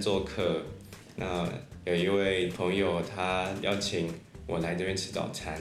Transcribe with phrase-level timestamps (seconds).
[0.00, 0.62] 做客，
[1.16, 1.48] 那
[1.84, 4.08] 有一位朋友他邀请
[4.46, 5.58] 我来这边吃早餐。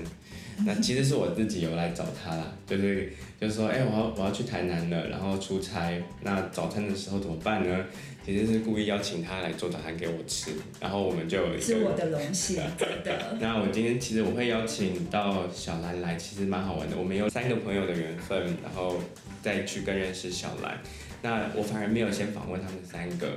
[0.66, 3.12] 那其实是我自己有来找他啦， 就是
[3.42, 7.86] 就是说，哎、欸，我要我要去台南了，然后出差，那早餐的时候怎么办呢？
[8.24, 13.36] 其实是故意邀请他来做早餐给我吃，然后我们就有一个是我的荣幸， 真的。
[13.42, 16.96] 那我今天其实我会邀请到小兰来，其实蛮好玩的。
[16.96, 18.98] 我们有三个朋友的缘分，然后
[19.42, 20.80] 再去更认识小兰。
[21.24, 23.36] 那我反而没有先访问他们三个，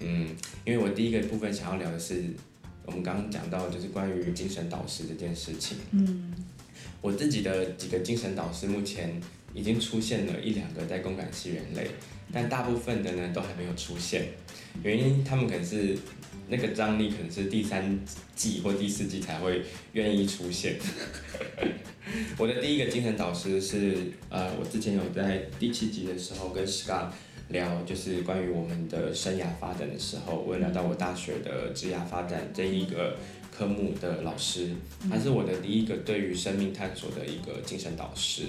[0.00, 0.28] 嗯，
[0.64, 2.24] 因为我第一个部分想要聊的是。
[2.86, 5.78] 我们刚刚讲到就是关于精神导师这件事情。
[5.92, 6.34] 嗯，
[7.00, 9.18] 我自己的几个精神导师目前
[9.54, 11.86] 已经出现了一两个在共感系人类，
[12.30, 14.26] 但大部分的呢都还没有出现。
[14.82, 15.96] 原因他们可能是
[16.46, 17.98] 那个张力可能是第三
[18.36, 19.62] 季或第四季才会
[19.94, 20.76] 愿意出现。
[22.36, 23.96] 我的第一个精神导师是
[24.28, 27.08] 呃，我之前有在第七集的时候跟 Scott。
[27.54, 33.16] 聊就是关于我们的生涯发展的时候，我有聊到我大学的职涯发展这一个
[33.56, 34.70] 科目的老师，
[35.08, 38.46] 他是我的第一个对于生命探索的一个精神导师。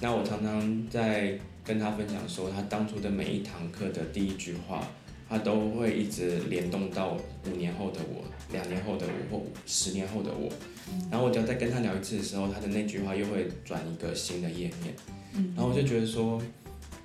[0.00, 4.88] 那我常常在跟他分享说，他当初的每一堂课的第一句话，
[5.28, 10.50] 他都会一直联动到五年后的我、两年后的我或十年后的我。
[11.10, 14.94] 然后我只要再跟他聊一次的时候，他的那句话又会转一个新的页面。
[15.54, 16.40] 然后我就觉得说。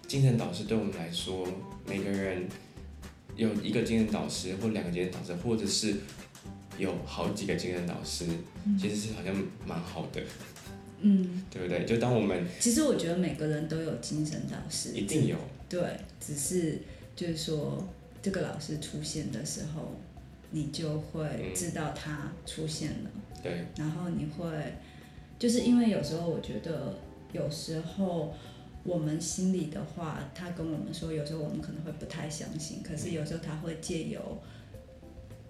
[0.08, 1.48] 精神导师对我们来说，
[1.88, 2.48] 每个人
[3.36, 5.96] 有一个精神导师，或两个精神导师，或者是
[6.78, 8.26] 有好几个精神导师，
[8.66, 10.22] 嗯、其实是好像蛮好的，
[11.02, 11.86] 嗯，对不对？
[11.86, 15.36] 就当我们其实我觉得每个人都有精神导师，一定有，
[15.68, 15.82] 对，
[16.20, 16.80] 只是
[17.16, 17.86] 就是说
[18.22, 20.00] 这个老师出现的时候，
[20.52, 24.48] 你就会知道他出现了，嗯、对，然后你会
[25.40, 26.96] 就是因为有时候我觉得
[27.34, 28.34] 有时候。
[28.86, 34.40] 我们心里的话，他跟我们说，有时候我们可能会不太相信，可是有时候他会借由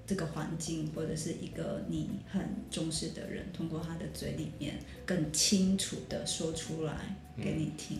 [0.07, 2.41] 这个环境或者是一个你很
[2.72, 4.75] 重视的人，通过他的嘴里面
[5.06, 6.96] 更清楚的说出来
[7.35, 8.00] 给你听。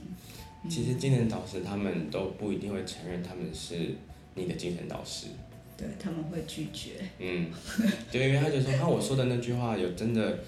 [0.64, 3.94] 嗯、其实精神导师他们都不一定会承认他们是
[4.36, 5.28] 你的精神导师，
[5.76, 6.92] 对，他们会拒绝。
[7.20, 7.52] 嗯，
[8.10, 10.40] 对，因为他就说，那我说的那句话有真的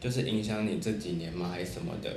[0.00, 1.48] 就是影响你这几年吗？
[1.48, 2.10] 还是什么的？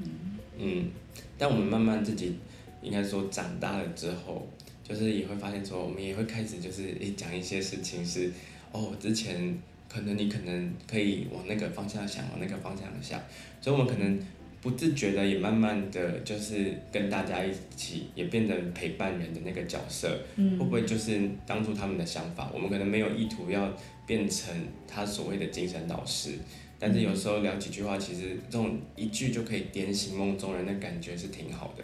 [0.00, 0.10] 嗯
[0.58, 0.90] 嗯。
[1.36, 2.36] 但我们慢慢自己，
[2.82, 4.46] 应该说长大了之后，
[4.82, 8.30] 就是也会发现说，我们也会开始就是诶讲一些事情是，
[8.72, 9.58] 哦，之前
[9.88, 13.20] 可能你可能可以往那个方向想，往那个方向想，
[13.60, 14.18] 所以我们可能
[14.60, 23.72] 不自觉的也慢慢的就是跟大家一起也变成陪伴人的那个角色，嗯，会不会就是当初他们的想法，我们可能没有意图要
[24.06, 24.54] 变成
[24.86, 26.32] 他所谓的精神导师。
[26.86, 31.82] 但是有时候聊几句话，其实这种一句就可以点醒梦中人的感觉是挺好的。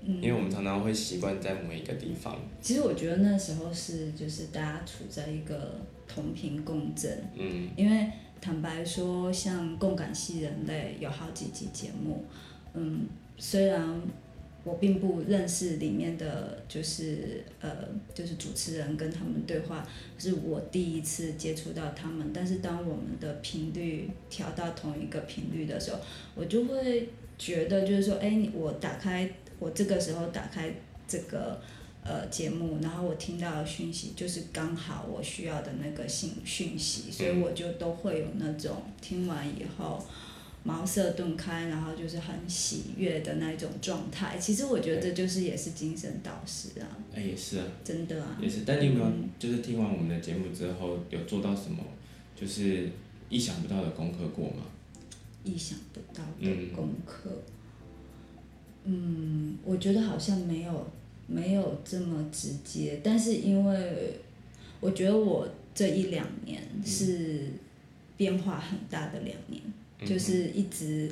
[0.00, 2.36] 嗯，因为我们常常会习惯在某一个地方。
[2.60, 7.22] 其实我觉得那时候是就是大家处在一个同频共振。
[7.36, 7.68] 嗯。
[7.76, 8.10] 因为
[8.40, 12.24] 坦白说，像共感系人类有好几集节目，
[12.74, 13.06] 嗯，
[13.38, 14.00] 虽然。
[14.66, 17.70] 我并不认识里面的就是呃，
[18.12, 19.86] 就是主持人跟他们对话，
[20.18, 22.32] 是我第一次接触到他们。
[22.34, 26.00] 但是当我们的频率调到同一个频率的时候，
[26.34, 30.74] 我就会觉得就是说，哎，我打开我这个时候打开
[31.06, 31.60] 这个
[32.02, 40.04] 呃节目，然后我听到的讯息就是刚好我需要的那个信讯息，所以我就都会有那种听完以后。
[40.66, 44.36] 茅塞顿开，然后就是很喜悦的那种状态。
[44.36, 46.88] 其实我觉得这就是也是精神导师啊。
[47.14, 47.64] 哎，也是啊。
[47.84, 48.36] 真的啊。
[48.42, 49.06] 也是，但你有没有
[49.38, 51.78] 就是听完我们的节目之后，有做到什么
[52.34, 52.90] 就是
[53.28, 54.64] 意想不到的功课过吗？
[55.44, 57.30] 意想不到的功课。
[58.82, 60.90] 嗯，嗯，我觉得好像没有
[61.28, 64.18] 没有这么直接，但是因为
[64.80, 67.52] 我觉得我这一两年是
[68.16, 69.62] 变化很大的两年。
[70.04, 71.10] 就是一直，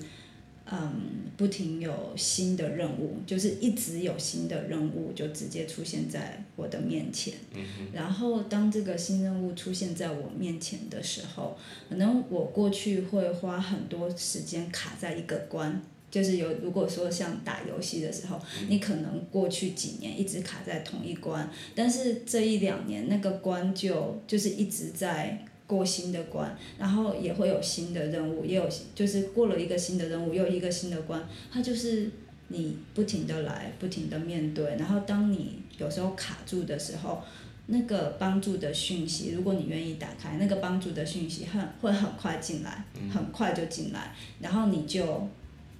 [0.71, 0.93] 嗯，
[1.37, 7.33] 不停有新的任务，就是一直有新的任务就直接出现在我的面前。
[7.55, 7.65] 嗯。
[7.93, 11.57] 然后当这个新任务出现在我面前的时候，
[11.89, 18.39] 可能我过去会花很多时间卡在一个关，就是有如果说像打游戏的时候，
[18.69, 25.45] 你可能过去几年一直卡在同一关，但是这一两年那个关就就是一直在。
[25.75, 32.09] 过新的关，然后也会有新的任务，也有就是过了一个新的任务，又一个新的关，它就是
[32.49, 37.21] 你不停的来，不停的面对，然后当你有时候卡住的时候，
[37.67, 45.27] 那个帮助的讯息，如果你愿意打开，那个帮助的讯息很会很快进来，很快就进来，然后你就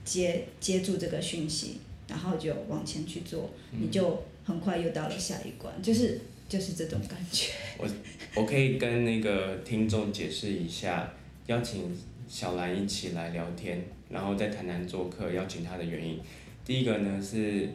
[0.05, 7.53] 接接住这个讯息，然后就往前去做，你就很快又到了下一关，就是就是这种感觉。
[7.79, 7.89] 我
[8.35, 11.13] 我可以跟那个听众解释一下，
[11.47, 11.97] 邀请
[12.29, 16.21] 小兰一起来聊天，然后在台南做客，邀请她的原因，
[16.65, 17.69] 第一个呢是，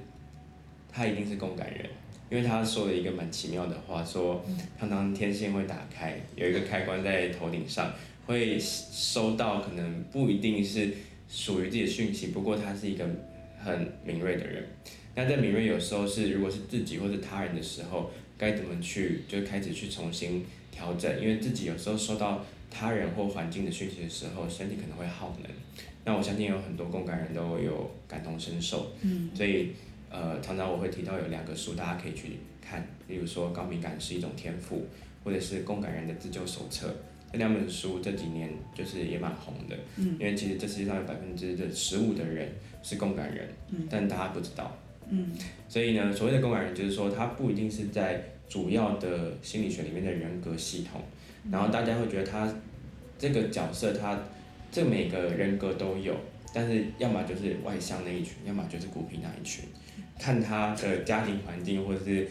[0.91, 1.85] 她一定是共感人，
[2.29, 4.45] 因为她说了一个蛮奇妙的话，说
[4.79, 7.93] 常常天线会打开，有一个开关在头顶上，
[8.25, 10.93] 会收到可能不一定是
[11.27, 13.05] 属于自己的讯息，不过他是一个。
[13.61, 14.65] 很敏锐的人，
[15.15, 25.51] 那在敏锐有时候是，如果是自己或者他人的时候，该怎么去就开始去重新调整，因为自己有时候受到他人或环境的讯息的时候，身体可能会耗能。
[26.05, 29.73] 那我相信有很多共感人都有感同身受，嗯，所以
[30.09, 34.77] 呃，常常我会提到有两个书，大家可以去看，例如说《高敏感是一种天赋》，
[35.23, 36.87] 或者是《共感人的自救手册》。
[37.31, 42.49] 这两本书这几年就是也蛮红的，嗯，因为其实这世界上有百分之的十五的人
[42.81, 44.75] 是共感人，嗯，但大家不知道，
[45.09, 45.31] 嗯，
[45.67, 51.01] 所以呢，所谓的共感人就是说，他不一定是在主要的心理学里面的人格系统，
[51.51, 52.51] 然后大家会觉得他
[53.17, 54.19] 这个角色，他
[54.71, 56.15] 这每个人格都有，
[56.53, 59.65] 但是要么就是外向那一群，要么就是孤僻那一群，
[60.19, 62.27] 看他的家庭环境或者是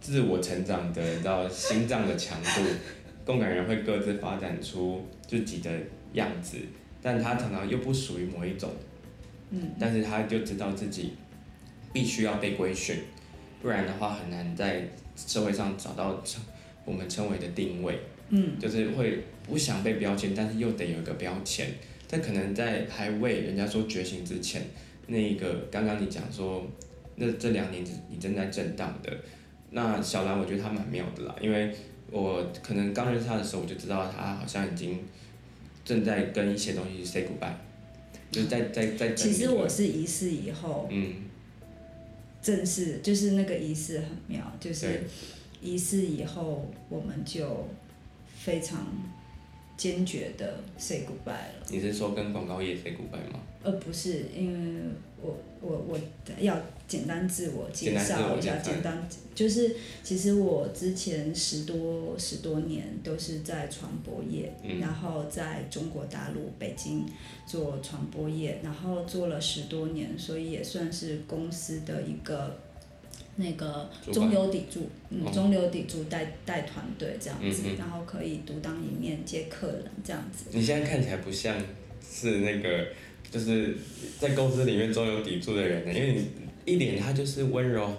[0.00, 2.60] 自我成长的到心脏的强度。
[3.24, 5.68] 共感人会各自发展出自己的
[6.12, 6.58] 样子，
[7.02, 8.70] 但他常常又不属于某一种，
[9.50, 11.14] 嗯，但是他就知道自己
[11.96, 12.98] 必须要被规训，
[13.62, 16.42] 不然的话很难在社会上找到称
[16.84, 17.98] 我们称为的定位，
[18.28, 21.66] 嗯，就是会不想被标签，但是又得有一个标签，
[22.06, 24.60] 但可能在还未人家说觉醒之前，
[25.06, 26.66] 那一个刚刚你讲说，
[27.14, 29.10] 那这两年你正在震荡的，
[29.70, 31.74] 那小兰我觉得她蛮妙的啦，因为。
[32.08, 35.00] 我可能刚认识他的时候，我就知道他好像已经
[35.84, 37.50] 正在跟一些东西 say goodbye，
[38.30, 39.12] 就是在在在。
[39.12, 41.14] 其实我是仪式以后，嗯，
[42.46, 45.02] 正式就是那个仪式很妙，就是
[45.60, 47.66] 仪式以后我们就
[48.36, 48.86] 非常
[49.76, 51.66] 坚决的 say goodbye 了。
[51.68, 53.40] 你是说跟广告业 say goodbye 吗？
[53.64, 54.80] 呃，不是，因为
[55.26, 55.98] 我我我
[56.40, 56.56] 要。
[56.88, 59.74] 简单自我介绍一下，简单就是
[60.04, 67.04] 其实我之前十多十多年都是在传播业，嗯、然后在中国大陆北京
[67.44, 72.56] 做传播业，然后做了十多年，所以也算是公司的一个
[73.34, 80.44] 那个中流砥柱，嗯，中流砥柱带带团队这样子，嗯、然后可以独当一面接客人这样子。
[80.52, 81.60] 你现在看起来不像
[82.08, 82.86] 是那个
[83.36, 83.76] 就是
[84.18, 86.26] 在公司里面中流砥柱的人呢，因为你。
[86.66, 87.94] 一脸他就是温柔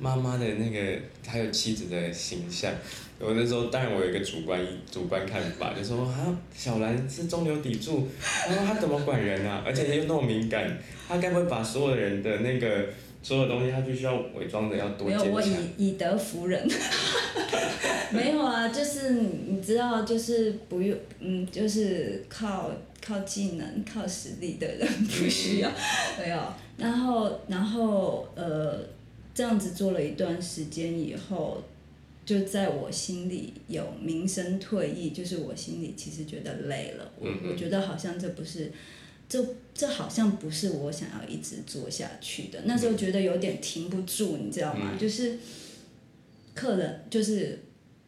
[0.00, 2.72] 妈妈的那个，还有妻子的形象。
[3.20, 8.08] 我那时候当然我有一个主观主观看法，就说啊，小兰是中流砥柱，
[8.48, 9.62] 然后他怎么管人啊？
[9.64, 10.76] 而且又那么敏感，
[11.06, 12.86] 他该不会把所有的人的那个
[13.24, 15.26] 所有东西，他必须要伪装的要多坚强？
[15.26, 16.64] 没有，我以以德服人。
[18.12, 22.70] 没有啊，就是你知道，就是不用，嗯，就是靠
[23.04, 25.72] 靠技能、靠实力的人不需要，
[26.20, 26.38] 没有。
[26.76, 28.78] 然后，然后，呃，
[29.34, 31.60] 这样子做了一段时间以后，
[32.24, 37.10] 就在我心里有名声退役，就是我心里其实觉得累了。
[37.18, 38.70] 我我觉得好像这不是，
[39.34, 42.60] 这这好像不是我想要一直做下去的。
[42.66, 44.96] 那时候觉得有点停不住，你知道吗？
[44.96, 45.38] 就是
[46.54, 47.58] 客人，就是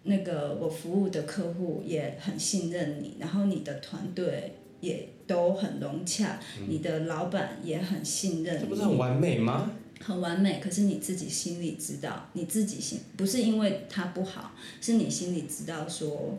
[0.05, 4.55] 那个我服务的客户也很信任你，然后你的团队。
[4.79, 8.61] 也都很融洽，嗯、你的老板也很信任你。
[8.61, 9.73] 这不是很完美吗？
[10.01, 16.39] 很完美，可是你自己心里知道，你自己心不是因为他不好，是你心里知道说，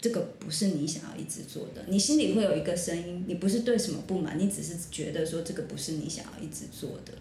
[0.00, 1.84] 这个不是你想要一直做的。
[1.88, 7.12] 你心里会有一个声音，你不是对什么不满，你只是觉得说这个不是你想要一直做的，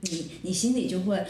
[0.00, 1.24] 你你心里就会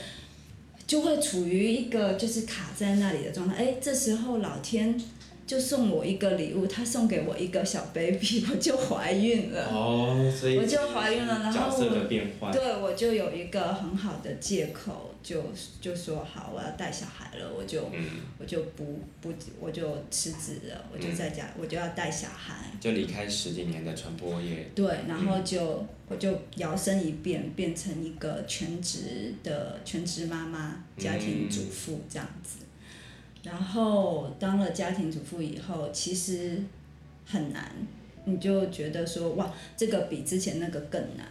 [0.86, 3.56] 就会处于一个就是卡在那里的状态。
[3.56, 5.00] 哎，这时候老天。
[5.46, 9.66] 就送我一个礼物，他送给我一个小 baby，我就怀孕了。
[9.66, 12.52] 哦，所以我就怀孕了，然后角色的变换。
[12.52, 15.44] 对，我就有一个很好的借口，就
[15.80, 18.04] 就说好，我要带小孩了，我就、嗯、
[18.38, 22.54] 我就不不我就辞职了，我就在家，嗯、我就要带小孩。
[22.80, 24.70] 就离开十几年的传播业。
[24.74, 32.64] 对，然后就、嗯、我就摇身一变，变成一个全职的全职妈妈、家庭主妇这样子。
[33.42, 36.62] 然后当了家庭主妇以后，其实
[37.26, 37.70] 很难，
[38.24, 41.26] 你就觉得说哇，这个比之前那个更难。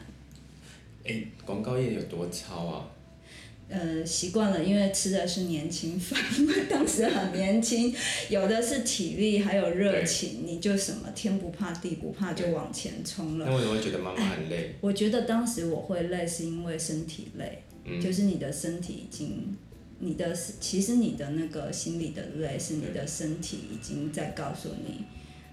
[1.03, 2.87] 哎，广告业有多超啊？
[3.71, 7.95] 呃，习惯了，因为吃的是年轻饭，因为当时很年轻，
[8.27, 13.45] 有的是体力，还有热情，你就什么天不怕地不怕就往前冲了。
[13.45, 14.73] 那为什么会觉得妈妈很累？
[14.81, 19.55] 我觉得当时我会累，是因为身体累，嗯、就是你的身体已经，
[19.99, 25.05] 你的其实你的那个心理的累，是你的身体已经在告诉你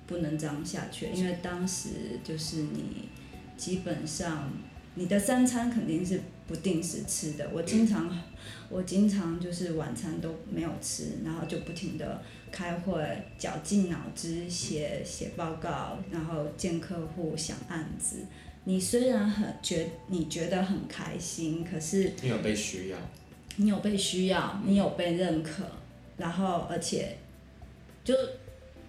[0.06, 1.88] 不能这样下去，因为当时
[2.24, 3.10] 就是你
[3.58, 4.50] 基本上
[4.94, 6.18] 你的三餐肯定是。
[6.46, 8.08] 不定时吃的，我经常，
[8.68, 12.22] 我经常就是晚餐都没有吃，然后就不停的
[12.52, 13.02] 开会，
[13.36, 18.18] 绞尽脑汁写写报告，然后见客户想案子。
[18.64, 22.98] 你虽然很觉你觉得很开心，可是你有被需要，
[23.56, 25.64] 你有被需要，你有被认可，
[26.16, 27.16] 然后而且
[28.04, 28.14] 就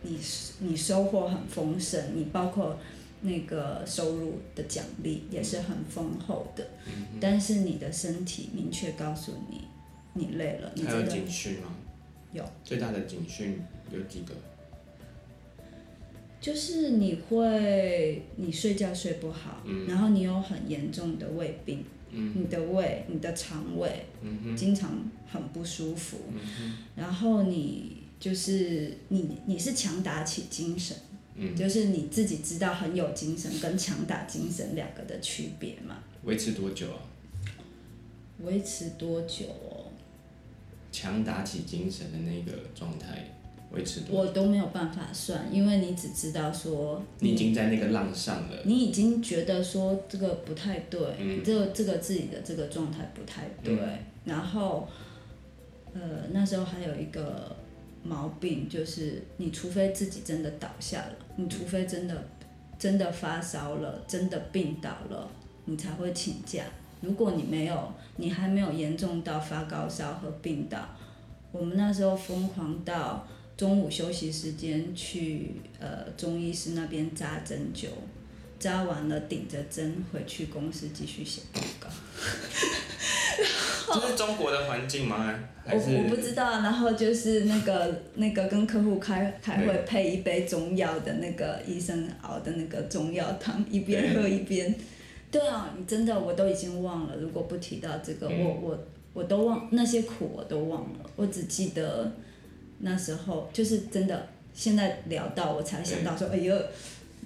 [0.04, 0.20] 你
[0.60, 2.80] 你收获很丰盛，你包括。
[3.22, 9.62] 那个收入的奖励也是很丰厚的，嗯、但是你的身体明确告诉你，
[10.14, 10.72] 你累了。
[10.76, 11.76] 你还有警讯吗？
[12.32, 12.44] 有。
[12.64, 13.60] 最大的警讯
[13.92, 14.34] 有几个？
[16.40, 24.06] 就是你会，你睡觉睡不好，嗯、然后你有很严重的胃病，嗯、你的胃、你的肠胃，
[24.56, 24.92] 经常
[25.28, 30.96] 很不舒服，嗯、然后你就是你你是强打起精神。
[31.40, 36.04] 嗯，就是你自己知道很有精神跟强打精神两个的区别嘛？
[36.24, 37.00] 维持多久啊？
[38.40, 39.86] 维持多久哦？
[40.92, 43.36] 强打起精神的那个状态
[43.72, 44.18] 维持多久？
[44.18, 54.88] 我都没有办法算，因为你只知道说你，你已经在那个浪上了，你已经觉得说这个不太对，嗯、这个这个自己的这个状态不太对，嗯、然后
[55.94, 56.02] 呃
[56.32, 57.56] 那时候还有一个。
[58.04, 62.28] 毛病就是，你除非自己真的倒下了，你除非真的
[62.78, 65.28] 真的发烧了，真的病倒了，
[65.66, 66.64] 你才会请假。
[67.00, 70.90] 如果你没有，你还没有严重到发高烧和病倒，
[71.52, 73.26] 我们那时候疯狂到
[73.56, 77.88] 中午休息时间去呃中医师那边扎针灸，
[78.60, 81.90] 扎完了顶着针回去公司继续写报告。
[83.94, 85.34] 这是中国的环境吗？
[85.66, 86.52] 还是我我不知道。
[86.62, 94.74] 然后就是那个那个跟客户开开会配一杯中药的那个医生熬的那个中药汤，一边喝一边。
[95.32, 97.16] 对啊，你真的我都已经忘了。
[97.16, 101.10] 如果不提到这个，嗯、我我我都忘那些苦我都忘了。
[101.16, 102.12] 我只记得
[102.80, 104.28] 那时候就是真的。
[104.54, 106.56] 现在聊到我才想到说，哎呦。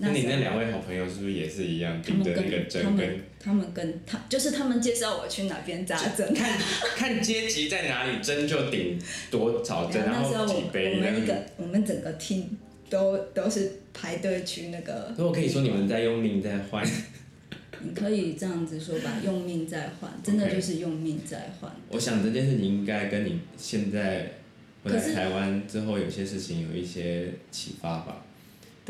[0.01, 3.20] 那你那两位好朋友是不是也是一样，盯着那个针跟？
[3.39, 6.34] 他们跟他就是他们介绍我去哪边扎针。
[6.34, 6.60] 看
[6.96, 10.96] 看阶级在哪里，针就顶多少针，然后几杯。
[10.96, 12.43] 我们一个我们整个 team
[12.89, 15.13] 都都是排队去那个。
[15.17, 16.86] 那我可以说你们在用命在换。
[17.84, 21.72] 你可以这样子说吧，用命在换，真的就是用命在换。
[21.89, 24.34] 我想这件事情应该跟你现在
[24.84, 28.24] 回来台湾之后有些事情有一些启发吧。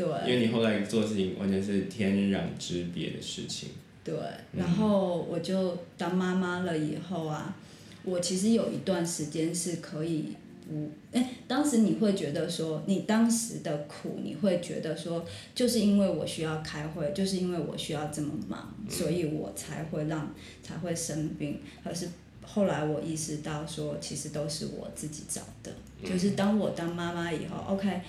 [0.02, 3.68] 对，因为你后来做事情完全是天壤之别的事情。
[4.04, 4.14] 对，
[4.52, 7.54] 然后我就当妈妈了以后啊，
[8.02, 10.30] 我其实有一段时间是可以
[10.68, 21.60] 不，哎，当时你会觉得说，你当时的苦，你会觉得说，就是因为我需要开会，就是因为我需要这么忙，所以我才会让才会生病。
[21.84, 22.08] 可是
[22.44, 25.70] 后来我意识到说，其实都是我自己找的，
[26.04, 28.00] 就是当我当妈妈以后，OK。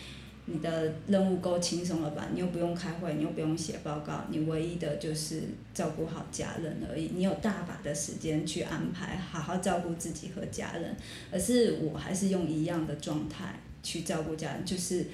[0.45, 2.27] 你的任务够轻松了吧？
[2.33, 5.41] 你又不用开会，你又不用写报告，你唯一的就是
[5.73, 7.11] 照顾好家人而已。
[7.15, 10.93] 你有大把的时间去安排，好好照顾自己和家人。
[11.31, 15.05] 而是我还是用一样的状态去照顾家人，就是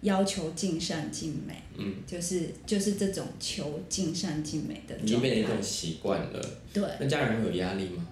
[0.00, 1.62] 要求尽善尽美。
[1.76, 5.04] 嗯，就是就是这种求尽善尽美的状态。
[5.04, 6.40] 已经变成一种习惯了。
[6.72, 6.82] 对。
[6.98, 8.06] 那家人会有压力吗？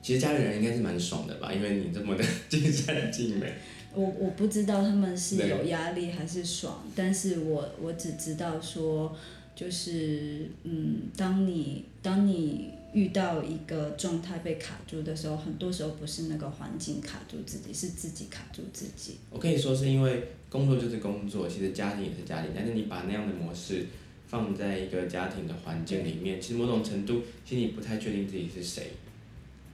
[0.00, 3.52] 其实家里人应该是蛮爽的吧，因为你这么的尽善尽美。
[3.96, 9.16] 我我不知道他们是有压力还是爽，但是我我只知道说，
[9.54, 19.16] 就是嗯，当你当你遇到一个状态被卡住的时候，很多时候不是那个环境卡住自己，是自己卡住自己。
[19.30, 23.86] 我可以说是因为工作就是工作，其实家庭也是家庭，但是你把那样的模式
[24.26, 28.90] 放在一个家庭的环境里面，其实某种程度，其实你不太确定自己是谁。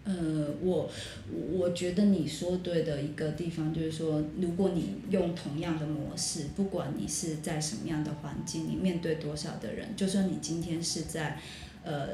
[0.05, 0.91] 呃，我
[1.53, 11.39] 我觉得你说对的一个地方就是说，如果你用同样的模式，不管你是在什么样的环境，你面对多少的人，就算你今天是在
[11.85, 12.09] 呃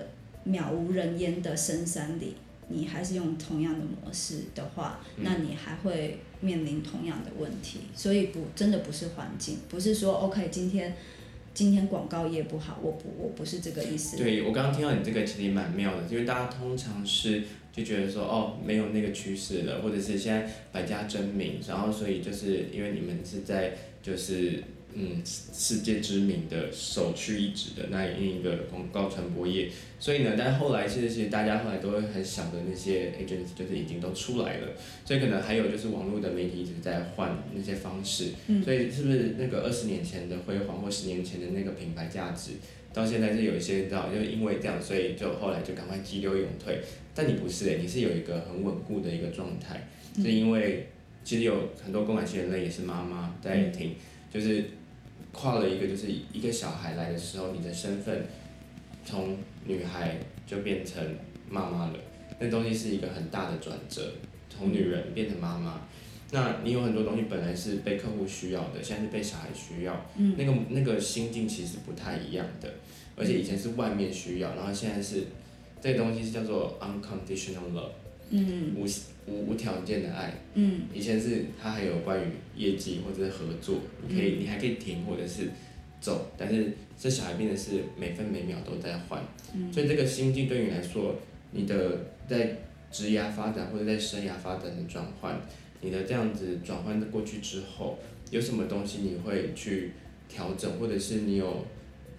[0.46, 2.34] 渺无人烟的深山里，
[2.68, 7.80] 你还是用同样的模式的话，那你还会面临同样的问题。
[7.94, 10.94] 所以不真的不是环境，不是说 OK 今天。
[11.54, 14.16] 今天广告业不好，我不我不是这个意思。
[14.16, 17.42] 对，我刚刚听到你这个其实蛮妙的，因为大家通常是
[17.78, 24.62] 就觉得说哦，没有那个趋势了，或者是现在百家争鸣，然后所以就是因为你们是在就是。
[24.94, 29.68] 嗯，世界知名的首屈一指的那一个广告传播业，
[30.00, 34.68] 所以呢，但后来其实其实大家后来都会很小的那些 agents 就是已经都出来了，
[35.04, 42.52] 所以可能还有就是网络的媒体一直在换那些方式，嗯、所以是不是那个二十年前的辉煌或十年前的那个品牌价值，
[42.98, 46.80] 到现在是有一些你知道，就因为这样，所以就后来就赶快急流勇退，
[47.14, 49.86] 但你不是诶、欸，你是有一个很稳固的一个状态，
[50.16, 50.88] 嗯、是因为
[51.22, 53.94] 其实有很多共感型人类也是妈妈在听，嗯、
[54.32, 54.64] 就是。
[55.30, 58.24] 跨了一个，就是一个小孩来的时候，你的身份
[59.04, 59.36] 从
[59.66, 61.00] 女孩就变成
[61.48, 61.94] 妈妈了。
[62.40, 64.10] 那东西是一个很大的转折，
[64.48, 65.82] 从女人变成妈妈。
[66.30, 70.06] 那你有很多东西本来是被客户需要的，现在是被小孩需要。
[70.16, 70.34] 嗯。
[70.36, 72.72] 那个那个心境其实不太一样的，
[73.16, 75.24] 而且以前是外面需要，然后现在是
[75.80, 77.90] 这个东西是叫做 unconditional love。
[78.30, 78.74] 嗯。
[78.76, 78.84] 无
[79.26, 82.24] 无无条件的爱，嗯，以前是它还有关于
[82.56, 85.50] 业绩或者是合作，你可以、嗯、你还可以停或者是
[86.00, 89.22] 走，但是这小孩变的是每分每秒都在换，
[89.54, 91.14] 嗯、所以这个心境对你来说，
[91.50, 92.56] 你的在
[92.90, 95.38] 职涯发展或者在生涯发展的转换，
[95.80, 97.98] 你的这样子转换过去之后，
[98.30, 99.92] 有什么东西你会去
[100.28, 101.64] 调整，或者是你有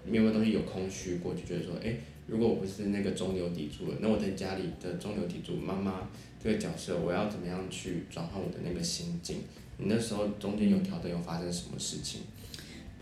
[0.06, 6.10] 你有没有东西有空虚过，就觉得说，哎、欸，如果我不是那个中流砥柱了，那我在家里的中流砥柱妈妈。
[6.42, 9.40] 这个角色，我要怎么样去转换我的那个心境？
[9.78, 12.22] 你那时候中间有调整，有发生什么事情？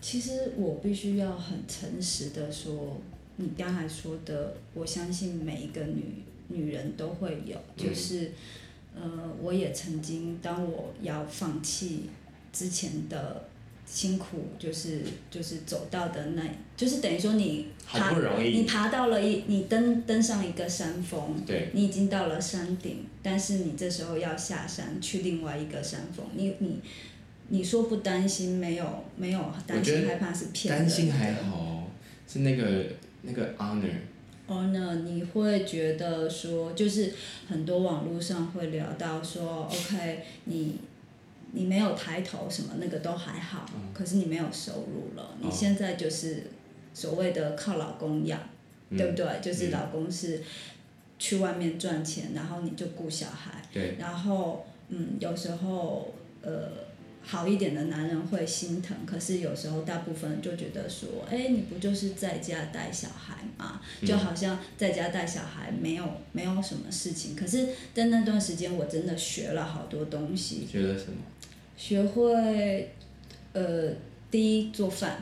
[0.02, 3.00] 其实我必须要很诚实的说，
[3.36, 6.04] 你刚才说的，我相信每一个女
[6.48, 8.32] 女人都会有，就是，嗯、
[9.02, 12.10] 呃，我也曾经，当我要放弃
[12.52, 13.46] 之前的。
[13.90, 15.02] 辛苦就是
[15.32, 16.44] 就是走到的那，
[16.76, 26.82] 就是等于说你爬，你爬到了一，你登登上一个山峰，对，你已经到了山顶，但是你这时候要下山去另外一个山峰，你你
[27.48, 30.90] 你说不担心，没有没有担心害怕是骗人的。
[30.90, 31.88] 担心还好，
[32.28, 32.88] 是那个
[33.22, 33.94] 那个 honor。
[34.48, 37.14] honor，你会觉得说，就是
[37.48, 40.80] 很多网络上会聊到说，OK，你。
[41.54, 46.44] 你没有抬头什么那个都还好，嗯、可是你没有收入了，哦、你现在就是
[46.94, 48.38] 所谓的靠老公养，
[48.90, 49.26] 嗯、对不对？
[49.42, 50.44] 就是老公是
[51.18, 53.64] 去外面赚钱，然后你就顾小孩，
[53.98, 56.70] 然后嗯，有时候呃
[57.30, 63.82] 好一点的男人会心疼，可是有时候大部分就觉得说，哎，你不就是在家带小孩吗？
[64.06, 70.66] 就好像在家带小孩没有没有什么事情，可是在那段时间我真的学了好多东西。
[70.66, 71.18] 学了什么？
[71.76, 72.94] 学会，
[73.52, 73.92] 呃，
[74.32, 75.22] 第一做饭，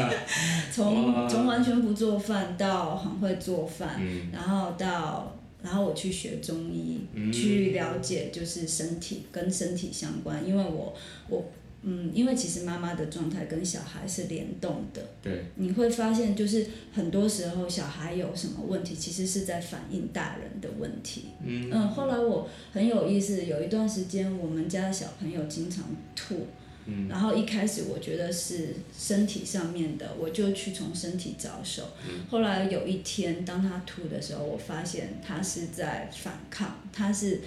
[0.72, 10.94] 从从完全不做饭到很会做饭，嗯、然后到然后我去学中医，嗯、去了解就是身体跟身体相关，因为我
[11.28, 11.44] 我
[11.88, 25.84] 嗯，因为其实妈妈的状态跟小孩是联动的，对，你会发现就是很多时候小孩有什么问题，其实是在反映大人的问题，嗯，嗯，后来我很有意思，有一段时间我们家的小朋友经常
[26.16, 26.46] 吐，
[26.86, 37.40] 嗯，然后一开始我觉得是身体上面的，我就去从身体着手，嗯，后来有一天当他吐的时候，我发现他是在反抗，他是。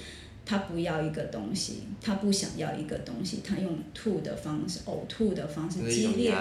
[0.45, 6.34] 他不要一个东西，他不想要一个东西，他用吐的方式，呕吐的方式，激烈，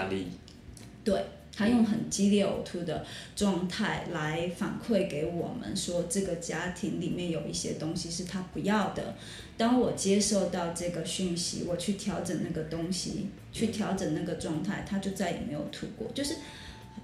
[1.03, 1.23] 对，
[1.55, 9.13] 他用很激烈呕吐的状态来反馈给我们说，这个家庭里面有一些东西是他不要的。
[9.59, 16.07] 当我接受到这个讯息，我去调整那个东西，去调整那个状态，他就再也没有吐过。
[16.15, 16.33] 就是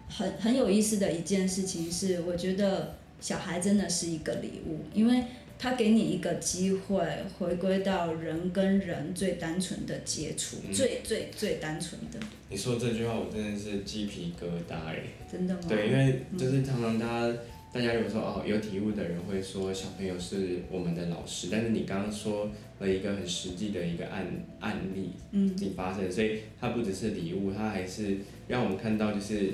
[0.09, 5.23] 很很有意思的一件事情是，我觉得小孩真的是一个礼物，因为。
[5.57, 7.01] 他给你一个机会，
[7.39, 12.19] 回归到人跟人最单纯的接触，嗯、最最最单纯的。
[12.49, 14.97] 你说这句话，我真的是鸡皮疙瘩哎！
[15.31, 15.61] 真的吗？
[15.65, 17.39] 对，因为就是常常他、嗯、
[17.75, 24.25] 大家如果说哦，有体悟的人会说小朋友是我们的老师，但是你刚刚说了一个很实际的一个案
[24.61, 28.15] 案例，嗯，你发生，所以它不只是礼物，它还是
[28.47, 29.51] 让我们看到就是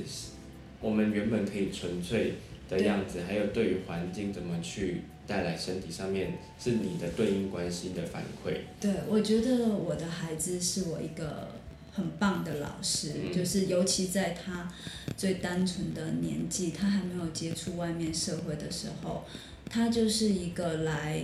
[0.80, 2.34] 我们原本可以纯粹
[2.70, 5.02] 的样子，还有对于环境怎么去。
[5.28, 8.54] 带来身体上面是你的对应关系的反馈。
[8.82, 11.48] 对，我觉得我的孩子是我一个
[11.94, 14.72] 很棒的老师，嗯、就是尤其在他
[15.18, 19.26] 最单纯的年纪，他还没有接触外面社会的时候，
[19.70, 21.22] 他就是一个来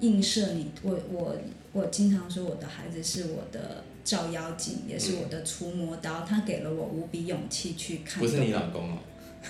[0.00, 0.70] 映射你。
[0.82, 1.36] 我我
[1.72, 6.24] 我经常说，我的孩子是我的照妖镜，也是我的除魔刀。
[6.24, 8.20] 他给了我无比勇气去看。
[8.20, 8.98] 不是你老公哦。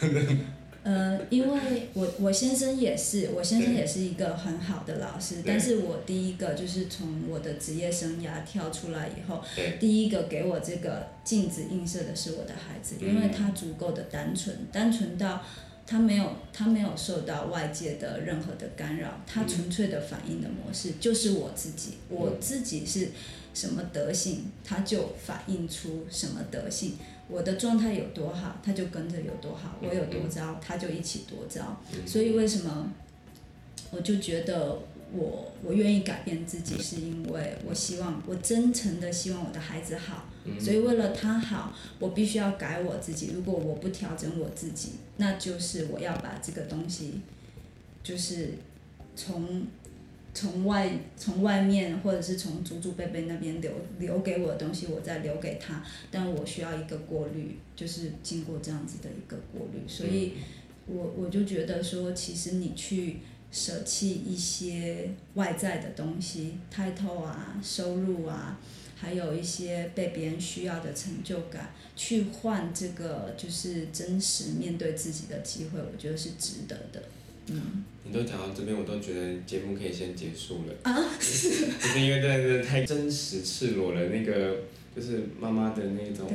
[0.90, 9.40] 呃，因为我我先生也是，我先生也是一个很好的老师，但是我第一个就是从我的职业生涯跳出来以后，
[9.78, 15.44] 第一个给我这个镜子映射的是我的孩子，因为他足够的单纯，单纯到
[15.86, 23.10] 他没有他没有受到外界的任何的干扰，他纯粹的反应的模式就是我自己，我自己是
[23.54, 26.96] 什么德性，他就反映出什么德性。
[27.30, 31.80] 我的状态有多好，他就跟着有多好；我有多糟，他就一起多糟。
[32.06, 32.92] 所以为什么
[33.90, 34.78] 我就觉得
[35.12, 40.24] 我我愿意改变自己，是因为我希望我真诚的希望我的孩子好。
[40.58, 43.30] 所以为了他好，我必须要改我自己。
[43.34, 47.20] 如果我不调整我自己，那就是我要把这个东西，
[48.02, 48.54] 就是
[49.14, 49.66] 从。
[50.40, 55.84] 从外从外面，或者是从祖祖辈辈那边留留给我的东西，我再留给他。
[56.10, 59.82] 但我需要一个过滤，就是经过这样子的一个过滤。
[59.86, 60.32] 所以
[60.86, 63.18] 我我就觉得说，其实你去
[63.52, 68.58] 舍弃一些外在的东西，title 啊，收入啊，
[68.96, 77.02] 还有一些被别人需要的成就感，去换这个就是真实面对自己的机会，我觉得是值得的。
[77.50, 77.84] 嗯。
[78.02, 80.74] 你都讲到这边，我都觉得节目可以先结束了。
[80.82, 81.66] 啊，是。
[81.66, 84.62] 就是因为真的太真实、赤裸了，那个
[84.96, 86.28] 就是妈妈的那种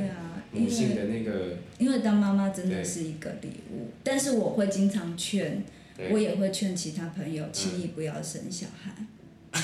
[0.52, 1.32] 母性的那个。
[1.32, 1.36] 啊，
[1.78, 5.62] 因为，因为当妈妈真的是一个礼物，但是我会经常劝，
[6.10, 8.92] 我也会劝其他朋友，轻易不要生小孩。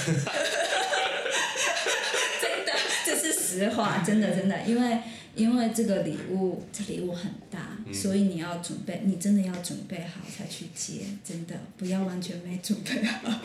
[2.42, 2.72] 真的，
[3.06, 4.98] 这是实话，真的真的，因为。
[5.34, 13.30] 因为这个礼物，这礼物很大，嗯、所以你要准备，你真的要准备好才去接，真的不要完全没准备好。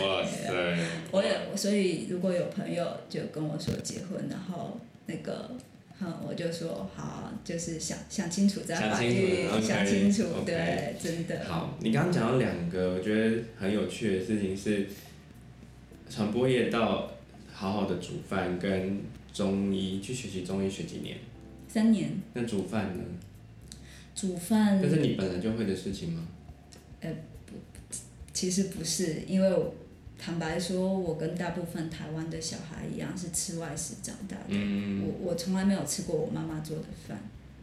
[0.00, 0.50] 哇塞！
[1.12, 5.48] 我也，所以如果有朋友就跟我说结婚，然后那个，
[6.00, 11.02] 嗯，我就说好，就是想想清楚再考虑，想清楚，对，okay.
[11.02, 11.44] 真的。
[11.44, 14.88] 好，你刚刚讲到两个，我觉得很有趣的事情是，
[16.10, 17.12] 传播业到
[17.52, 19.00] 好好的煮饭跟。
[19.32, 21.18] 中医去学习中医学几年？
[21.68, 22.10] 三年。
[22.34, 23.04] 那煮饭呢？
[24.14, 24.80] 煮饭。
[24.80, 26.26] 这是你本来就会的事情吗？
[27.00, 27.10] 呃，
[27.46, 27.54] 不，
[28.32, 29.56] 其实不是，因为
[30.18, 34.44] 坦白说，我跟大部分台湾的小孩一样，是吃外食长大的。
[34.48, 35.02] 嗯。
[35.02, 37.18] 我我从来没有吃过我妈妈做的饭。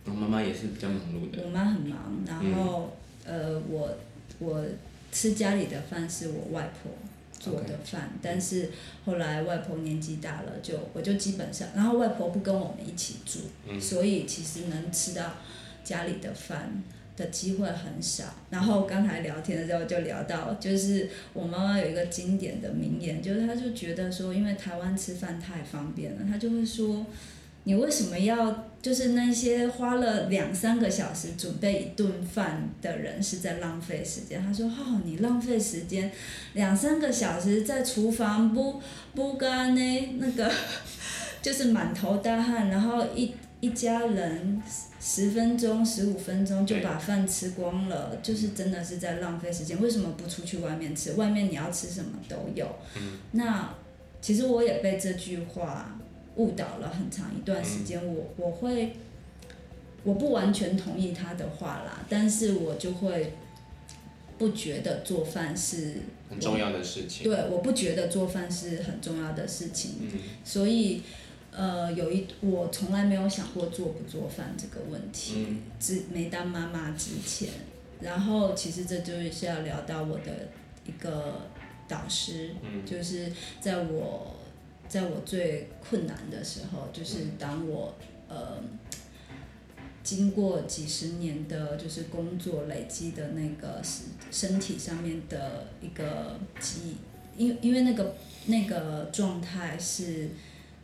[0.06, 1.44] 我妈妈也是比较忙碌的。
[1.44, 3.98] 我妈很忙，然后、嗯、呃，我
[4.40, 4.66] 我
[5.12, 6.92] 吃家里的饭是我外婆。
[7.40, 8.70] 做的饭，但是
[9.06, 15.34] 后来外婆年纪大了，就我就基本上，然后外婆不跟我们一起住，嗯、所以其实能吃到
[15.84, 16.84] 家里的饭
[17.16, 18.26] 的机会很少。
[18.50, 27.06] 然后刚才聊天的时候就聊到，就是我妈妈有一个经典的名言，就是她就觉得说，因为台湾吃饭太方便了，她就会说。
[27.68, 34.42] 你为什么要就是那些花了两三个小时准备一顿饭的人是在浪费时间？
[34.42, 36.10] 他说：“哦，你浪费时间，
[36.54, 38.82] 两三个小时在厨房不
[39.14, 40.16] 不干呢？
[40.18, 40.50] 那个
[41.44, 44.64] 就是满头大汗，然后一一家人
[45.02, 49.82] 十分钟、十五分钟就把饭吃光了，就是真的是在浪费时间。
[49.82, 51.12] 为什么不出去外面吃？
[51.16, 52.66] 外面你要吃什么都有。
[53.34, 53.76] 那
[54.22, 55.94] 其实我也被这句话。”
[56.38, 58.94] 误导了很长一段时间，我我会，
[60.04, 63.34] 我不完全同意他的话啦，但是我就会
[64.38, 65.96] 不觉得做饭是
[66.30, 67.24] 很重要的事情。
[67.24, 71.02] 对，我不觉得做饭是很重要的事情，嗯、所以
[71.52, 77.50] 呃，有一我从来没有想过做不做饭这个问题，只、嗯、没当妈妈之前，
[78.00, 80.50] 然后其实这就是要聊到我的
[80.86, 81.48] 一个
[81.88, 84.36] 导师，嗯、就是在我。
[84.90, 87.96] 在我最困难的时候，就是当我
[88.28, 88.64] 呃
[90.04, 100.30] 经过几十年的，就是工作累积的那个身身体上面的一个记忆，因因为那个那个状态是，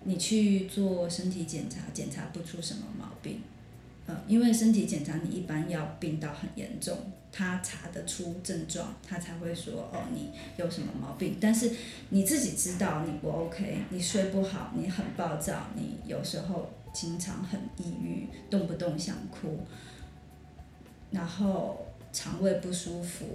[0.04, 3.42] 你去做身体检查，检查不出什么毛病，
[4.08, 6.98] 呃，因为身体检查你一般要病到很严重。
[7.36, 11.36] 他查得出症状，他才会说哦，你有什么毛病？
[11.42, 11.72] 但是
[12.10, 19.60] 你自己知道你不 OK，你睡不好，你很暴躁，你有时候经常很抑郁，动不动想哭，
[21.10, 23.26] 然后肠胃不舒服，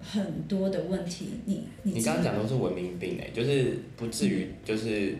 [0.00, 5.16] 很多的问题，你你你刚刚讲都是文明病哎，就是不至于就是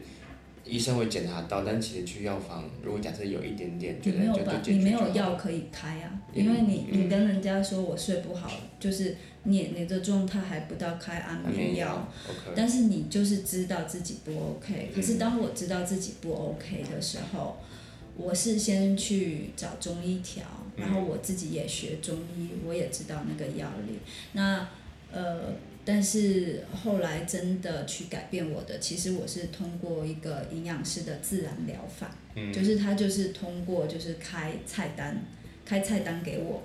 [0.70, 4.62] 医生会检查到，但其实去药房，如果假设有一点点觉得你没有吧？
[4.64, 12.08] 你没有药可以开啊，嗯、因为你你跟人家说我睡不好，嗯、就是你你的状态还不到开安眠药，
[12.54, 14.90] 但是你就是知道自己不 OK。
[14.94, 20.44] 可是当我知道自己不 OK 的时候，嗯、我是先去找中医调，
[20.76, 23.98] 然后我自己也学中医，我也知道那个药理。
[24.32, 24.68] 那
[25.12, 25.52] 呃。
[25.82, 35.24] 但是后来真的去改变我的，其实我是通过一个营养师的自然疗法，嗯、就是他就是通过就是开菜单，
[35.64, 36.62] 开菜单给我，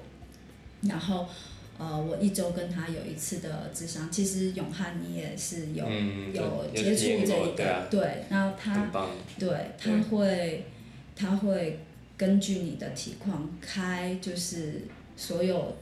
[0.82, 1.28] 然后
[1.78, 4.12] 呃我一周跟他有一次的智商。
[4.12, 8.92] 其实永汉你也是有、嗯、有接触这一个，啊、对，然后他
[9.40, 10.66] 对他会
[11.16, 11.80] 他会
[12.18, 14.82] 根据你的体况开就是
[15.16, 15.78] 所有。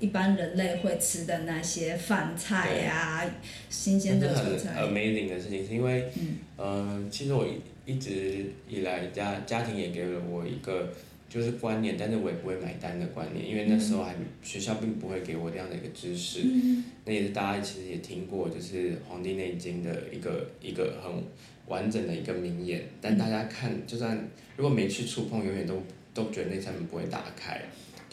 [0.00, 3.34] 一般人类会吃的那些饭菜呀、啊，
[3.70, 4.74] 新鲜的蔬菜。
[4.74, 7.46] 很 amazing 的事情，是因为，嗯、呃，其实我
[7.86, 10.92] 一直以来家家庭也给了我一个
[11.28, 16.40] 就是观念，但是我也不会买单的观念，因为那时候还、嗯、学校并不会给我这样的一个知识。
[16.44, 21.12] 嗯、那也是大家其实也听过，就是《黄帝内经》的一个一个很
[21.66, 27.62] 完整的一个名言，但大家看，就算如果没去触碰，永远都都觉得那扇门不会打开。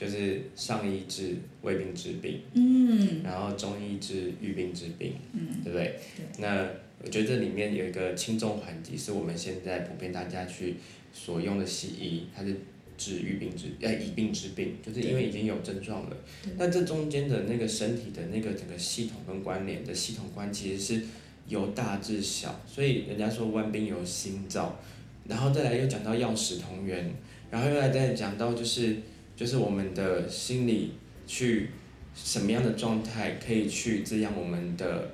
[0.02, 6.00] 就是上医治未病之病，嗯，然后中医治愈病之病，嗯，对不对？
[6.18, 6.26] 对。
[6.40, 6.68] 那
[7.04, 10.78] 我觉得这里面有一个轻重缓急，是我们现在普遍大家去
[11.14, 12.56] 所用的西医，它是
[12.98, 16.18] 治愈病之，呃，以病治病，就是因为已经有症状了。
[16.44, 16.52] 对。
[16.58, 21.04] 那这中间的那个身体的那个整个系统跟关联的系统关，其实是
[21.48, 24.80] 由大至小，所以人家说万病由心造，
[25.28, 27.14] 然后再来又讲到药食同源，
[27.52, 28.96] 然后又来再讲到就是。
[29.36, 30.94] 就是我们的心理
[31.26, 31.70] 去
[32.16, 35.12] 什么样的状态可以去滋养我们的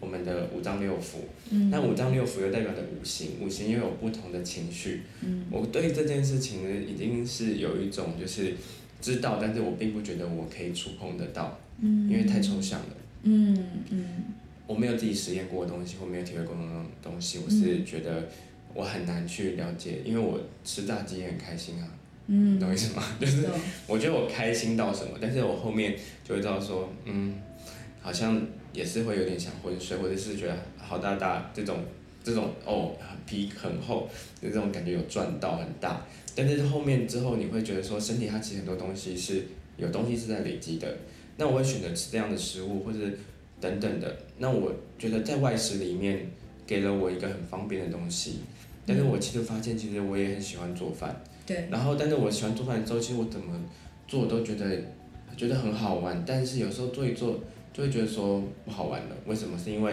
[0.00, 1.16] 我们的五脏六腑，
[1.50, 5.02] 嗯、那五脏六腑又代表的五行，五行又有不同的情绪。
[5.22, 8.54] 嗯、我对这件事情呢，已经是有一种就是
[9.00, 12.96] 知道，但是我并不觉得我可以触碰得到，嗯、因为太抽象了。
[13.22, 14.24] 嗯嗯，嗯
[14.66, 16.62] 我没有自己实验过的东西，或没有体会过的
[17.02, 18.28] 东西，我是觉得
[18.74, 21.88] 我很难去了解，因为我吃炸鸡也很开心啊。
[22.26, 23.02] 嗯，懂意思吗？
[23.20, 23.46] 就是
[23.86, 25.94] 我觉得我开心到什么，但是我后面
[26.26, 27.34] 就会知道说，嗯，
[28.00, 28.40] 好像
[28.72, 31.78] 也是会有点想昏睡，或者是觉得好大大这种
[32.22, 34.08] 这种哦皮很厚，
[34.40, 36.00] 就这种感觉有赚到很大，
[36.34, 40.96] 但是后面之后你会觉得说身体它其实很多东西是有东西是在累积的，
[41.36, 42.98] 那我会选择吃这样的食物或者
[43.60, 46.26] 等等的，那我觉得在外食里面
[46.66, 48.38] 给了我一个很方便的东西，
[48.86, 51.14] 但是我其实发现其实我也很喜欢做饭。
[51.46, 53.54] 对，然后，但是我喜欢做饭的时候，其实我怎么
[54.08, 54.64] 做都觉得
[55.36, 57.38] 觉得很好玩，但是有时候做一做
[57.72, 59.16] 就会觉得说不好玩了。
[59.26, 59.58] 为什么？
[59.58, 59.92] 是因为，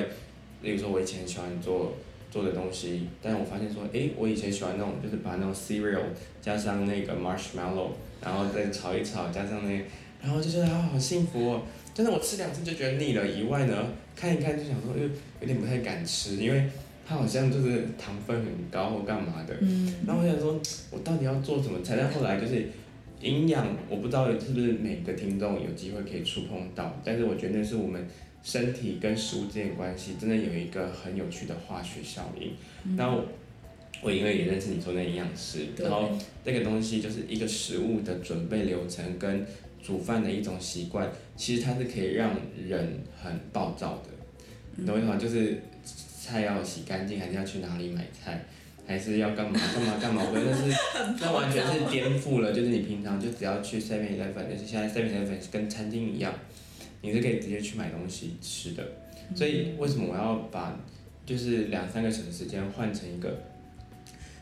[0.62, 1.94] 例如说我以前喜欢做
[2.32, 6.04] 做的东西，但我发现说，诶，我以前喜欢那种就是把那种 cereal
[6.42, 7.90] 加上那个 marshmallow，
[8.24, 9.84] 然后再炒一炒，加上那，
[10.22, 11.64] 然后就觉得啊好幸福哦。
[11.94, 13.76] 但是我吃两次就觉得腻了，以外呢，
[14.16, 15.04] 看一看就想说，又
[15.42, 16.70] 有点不太敢吃，因为。
[17.12, 20.58] 它好像就是糖分很高或干嘛的，嗯、然后我想说，
[20.92, 21.98] 我到底要做什么菜？
[21.98, 22.70] 但后来就是
[23.20, 28.08] 营养，我不知道是不是每个听众有机会可以触碰到，但是我觉得那是我们
[28.42, 32.54] 身体跟食物之间关系，真的有一个很有趣的化学效应。
[32.86, 33.26] 嗯、然后
[34.02, 36.10] 我因为也认识你说那营养师，然后
[36.46, 39.46] 这个东西就是一个食物的准备流程跟
[39.84, 42.34] 煮饭的一种习惯，其实它是可以让
[42.66, 44.10] 人很暴躁的，
[44.78, 45.18] 你懂我意思吗？
[45.18, 45.62] 就是。
[46.22, 48.46] 菜要洗干净，还是要去哪里买菜，
[48.86, 50.22] 还是要干嘛干嘛干嘛？
[50.24, 50.80] 我觉得是，
[51.20, 52.54] 那完全是 颠覆了。
[52.54, 56.32] 就是你平常就只要去 Seven Eleven，就是现在 Seven Eleven 跟餐厅一样，
[57.02, 58.88] 你是可以直接去买东西吃的。
[59.36, 60.80] 所以为什么我要把
[61.26, 63.42] 就是两三个小时时间换成一个，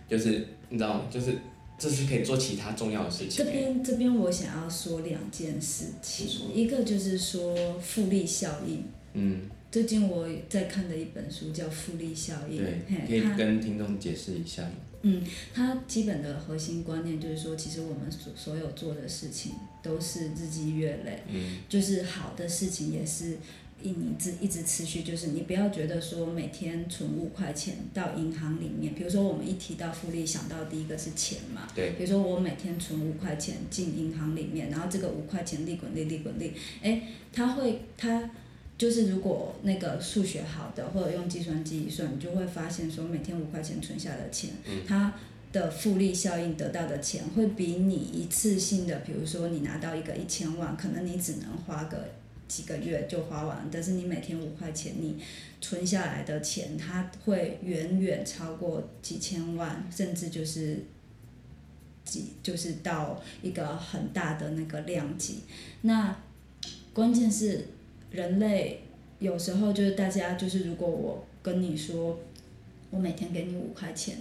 [0.10, 1.34] 就是你知道，就是
[1.78, 3.46] 这是可以做其他重要的事情。
[3.46, 8.84] 这边这边我想要说两件事情，一个就是说复利效应。
[9.14, 9.42] 嗯。
[9.72, 14.72] 最近我在看的一本书叫《复利效应》，对，可以跟听众解释一下吗？
[15.04, 19.52] 嗯，它基本的核心观念就是说，其实我们所所有做的事情
[19.84, 23.38] 都是日积月累，嗯，就是好的事情也是
[23.84, 38.32] 一你自一直持续，就是你不要觉得说每天存五块钱到银行里面，比如说我们一提到复利，想到第一个是钱嘛，对，比如说我每天存五块钱进银行里面，然后这个五块钱利滚利利滚利，哎，它会它。
[38.80, 45.14] 就是如果那个数学好的，或者用计算机一算，你就会发现说，每天五块钱存下的钱，嗯、它
[45.52, 52.08] 的复利效应得到的钱，会比你一次性的，比如说你拿到一个一千万，可能你只能花个
[52.48, 55.18] 几个月就花完，但是你每天五块钱，你
[55.60, 60.86] 存下来的钱，它会远远超过几千万，甚至就是
[62.06, 65.42] 几就是到一个很大的那个量级。
[65.82, 66.16] 那
[66.94, 67.66] 关键是
[68.12, 68.82] 人类
[69.20, 72.20] 有时候就是大家就是如果我跟你说，
[72.90, 74.18] 我每天给你五块钱。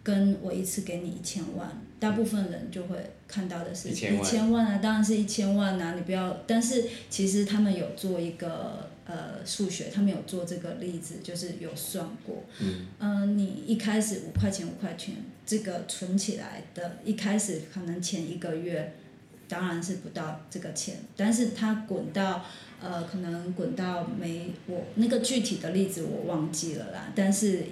[0.00, 6.34] 跟我一次给你一千万，大部分人就会看到的是一千万，啊，当然是一千万啊，你不要。
[6.46, 12.42] 但是其实他们有做一个呃数学，他们有做这个例子，就是有算过。
[12.58, 12.86] 嗯。
[13.00, 18.94] 嗯、呃，你一开始五块钱五块钱，这个存起来的，一开始可能前一个月，
[19.46, 22.42] 当然是不到这个钱，但是它滚到
[22.80, 27.64] 呃，可能滚到没我那个具体的例子我忘记了啦，但是。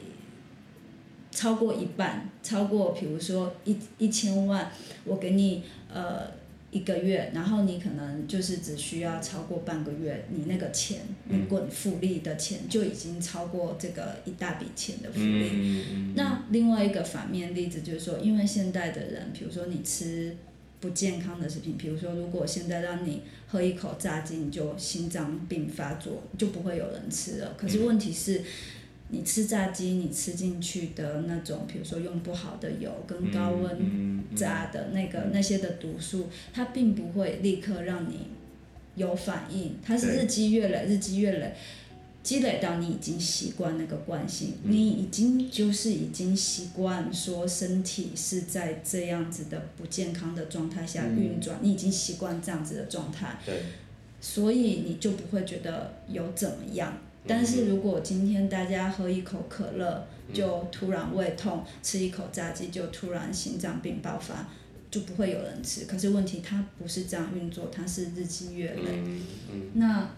[1.32, 4.72] 超过一半，超过比如说一一千万，
[5.04, 6.30] 我给你呃
[6.70, 15.50] 一个月，然后你可能就是只需要超过半个月，你那个钱，你滚复利的钱就已经超过这个一大笔钱的复利。
[15.52, 20.34] 嗯、那另外一个反面例子就是说，因为现代的人，比如说你吃
[20.80, 27.54] 不健康的食品，比如说如果现在让你喝一口炸鸡，你就心脏病发作，就不会有人吃了。
[27.56, 28.42] 可是问题是。
[29.08, 38.26] 你吃炸鸡，你吃进去的那种，比如说用不好的油跟高温炸的那个、那些的毒素，它并不会立刻让你
[38.96, 41.54] 有反应，它是日积月累，日积月累，
[42.26, 53.38] 积累到你已经习惯那个惯性，嗯、你已经就是已经习惯说身体是在这样子的不健康的状态下运转，嗯、你已经习惯这样子的状态，
[54.20, 56.98] 所以你就不会觉得有怎么样。
[57.28, 64.48] 但是如果今天大家喝一口可乐就突然胃痛，吃一口炸鸡就突然心脏病爆发，
[64.90, 65.84] 就不会有人吃。
[65.84, 69.00] 可是问题它不是这样运作，它是日积月累。
[69.74, 70.10] 那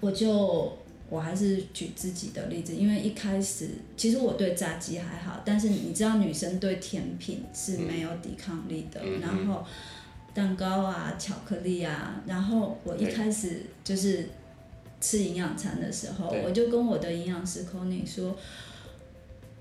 [0.00, 0.78] 我就
[1.12, 9.62] 我还是举自己的例子，因为一开始其实我对炸鸡还好，但是你知道女生对甜品是没有抵抗力的，然后
[10.32, 14.26] 蛋糕啊、巧克力啊，然后我一开始就是。
[15.04, 18.38] 吃营养餐的时候，我就跟我的营养师 Connie 说，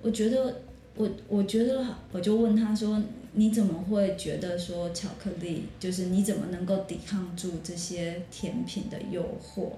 [0.04, 0.62] 我觉得
[0.96, 3.02] 我我觉得我就问他说，
[3.34, 9.70] 你怎么会觉得说巧克力就是你怎么能够抵抗住这些甜品的诱惑？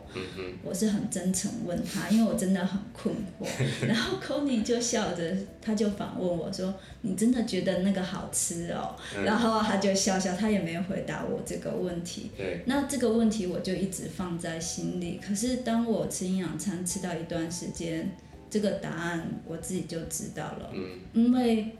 [0.63, 3.45] 我是很真诚问他，因为我真的很困惑。
[3.87, 12.31] 然后 Connie 就笑着，他就反问我说：“你真的觉得那个好吃哦？”嗯、然后他就笑笑，他也没有回答我这个问题。
[12.35, 12.63] 对。
[12.65, 15.19] 那这个问题我就一直放在心里。
[15.23, 18.09] 可是当我吃营养餐吃到一段时间，
[18.53, 20.71] 这个答案我自己就知道了。
[20.73, 20.99] 嗯。
[21.13, 21.75] 因为。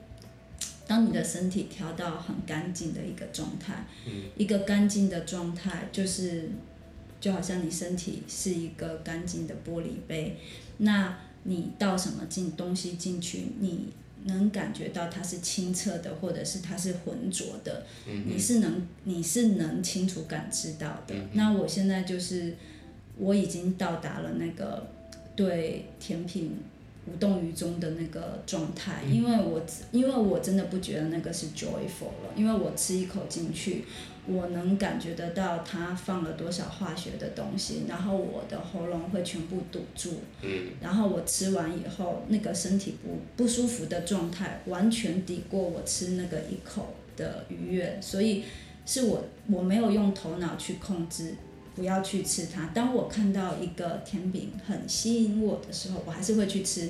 [0.85, 6.49] 当你的身体调到很干净的一个状态，嗯、一个干净的状态就是，
[7.21, 10.37] 就好像你身体是一个干净的玻璃杯，
[10.79, 13.93] 那你倒什么进东西进去，你
[14.25, 21.15] 能感觉到它是清澈的，或者是它是浑浊的，嗯、你是能你是能清楚感知到的。
[21.15, 22.57] 嗯、那我现在就是
[23.17, 24.85] 我已经到达了那个
[25.35, 26.57] 对甜品。
[27.05, 33.83] 无动于衷的那个状态，因为我因为我真的不觉得那个是 joyful 了，因为我吃一口进去，
[34.25, 40.11] 我能感觉得到它放了多少化学的东西，然后我的喉咙会全部堵住，
[40.79, 48.45] 然后我吃完以后，那个身体不不舒服的状态完全抵过我吃那个一口的愉悦，所以
[48.85, 51.35] 是我我没有用头脑去控制。
[51.75, 52.67] 不要去吃它。
[52.73, 56.89] 当我看到一个甜饼很吸引我的时候，我还是会去吃。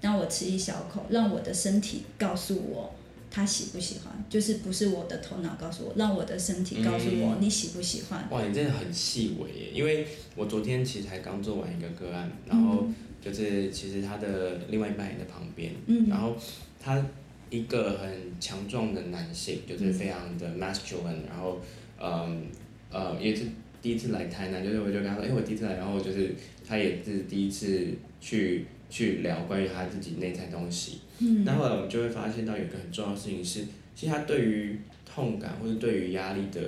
[0.00, 2.94] 当我吃一小口，让我的身体告诉我
[3.30, 8.26] 他喜不喜欢，就是不是我的头脑告诉我，让我的身体告诉我你喜不喜欢。
[8.30, 9.70] 哇，你真的很细微耶！
[9.74, 12.86] 因为我昨天其实才刚做完一个个案，然后
[13.20, 16.34] 就是其实他的另外一半也在旁边，嗯，然后
[16.82, 17.06] 他
[17.50, 21.60] 一个很强壮的男性，就是非常的 masculine，然后
[22.00, 22.46] 嗯
[22.90, 23.44] 呃也是。
[23.82, 26.34] 第一次来台南，就是我就跟他说，哎、欸，我第一次来，然后就是
[26.66, 27.86] 他也是第一次
[28.20, 30.98] 去去聊关于他自己内在东西。
[31.18, 31.44] 嗯。
[31.44, 33.60] 那后来我们就会发现到有一个很重要的事情是，
[33.94, 36.60] 其实他对于痛感或者对于压力的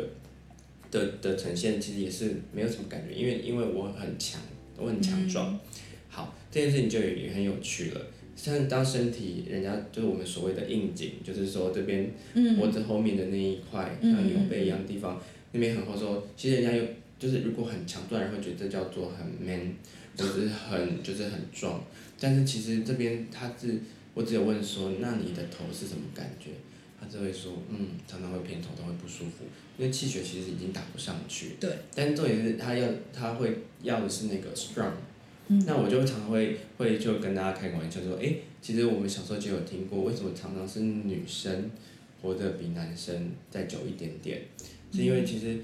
[0.90, 4.40] 的的呈现，其实也是没有什么感觉，因为因为我很强，
[4.78, 5.52] 我很强壮。
[5.52, 5.60] 嗯、
[6.08, 8.00] 好，这件事情就也很有趣了。
[8.34, 12.10] 像当身体人家就是我们所谓的硬颈，就是说这边
[12.56, 15.20] 脖子后面的那一块、嗯、像牛背一样的地方，嗯、
[15.52, 16.82] 那边很厚说，其实人家有。
[17.22, 19.76] 就是如果很强壮，人会觉得这叫做很 man，
[20.16, 21.80] 就是很就是很壮。
[22.18, 23.78] 但是其实这边他是，
[24.12, 26.50] 我只有问说，那你的头是什么感觉？
[27.00, 29.44] 他就会说，嗯，常常会偏头痛，会不舒服，
[29.78, 31.50] 因为气血其实已经打不上去。
[31.60, 31.70] 对。
[31.94, 34.90] 但是重点是他要他会要的是那个 strong。
[35.46, 35.62] 嗯。
[35.64, 41.70] 那我就常常会会就跟大家开个玩笑说，哎，其实我们小时候就有听过，为什么常常是女生
[42.20, 44.42] 活得比男生再久一点点？
[44.92, 45.58] 是因为其实。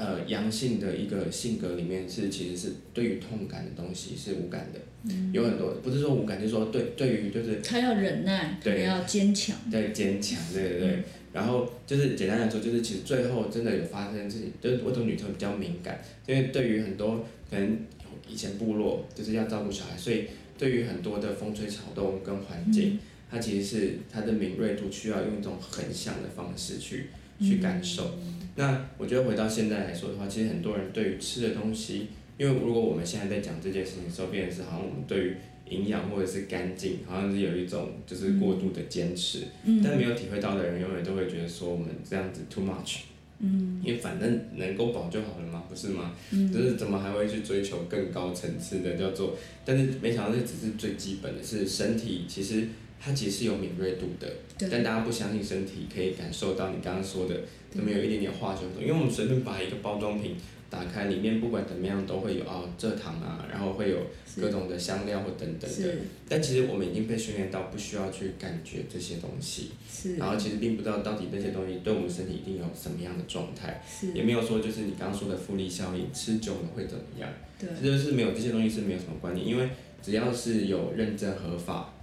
[0.00, 17.78] 呃，阳性的一个性格里面是，其实是对于痛感的东西是无感的，嗯、有很多不是说无感，就是说对对于就是他要忍耐，对，要坚强，对坚强，对对对，嗯、然后就是简单来说，就是其实最后真的有发生事情，就是我懂女生比较敏感，因为对于很多可能
[18.26, 20.24] 以前部落就是要照顾小孩，所以
[20.56, 23.00] 对于很多的风吹草动跟环境，她、
[23.38, 27.06] 嗯、其实是它的敏锐度需要用一种横向的方式去
[27.40, 28.16] 去感受。
[28.18, 35.36] 嗯那我觉得回到现在来说的话，其实很多人对于吃的东西，因为如果我们现在在讲这件事情的时候，变成是好像我们对于
[35.68, 42.98] 营养或者是干净，好像是有一种就是过度的坚持，嗯、但没有体会到的人，永远都会觉得说我们这样子 too much，
[43.38, 46.12] 嗯，因为反正能够饱就好了嘛，不是吗？
[46.32, 52.66] 嗯，就是怎么还会去追求更高层次的叫做，但是没想到这只是最基本的，是身体其实
[53.02, 57.40] 它其实是有敏锐度的，对但大家不相信身体可以感受到你刚刚说的。
[57.70, 58.62] 怎么有一点点化学？
[58.80, 60.34] 因为我们随便把一个包装瓶
[60.68, 63.96] 打开，里面不管怎么样都会有哦，蔗糖啊，然后会有
[64.40, 65.94] 各种的香料或等等的。
[66.28, 69.70] 但其实我们已经被训练到不需要去感觉这些东西。
[69.88, 73.80] 是然后其实并不知道到底这些东西对我们身体一定有什么样的状态。
[73.88, 77.30] 是也没有说就是你刚刚说的复利效应，吃久了会怎么样？
[77.56, 77.68] 对。
[77.80, 79.68] 这就是没有这些东西是没有什么关系，因为
[80.02, 81.94] 只要是有认证合法，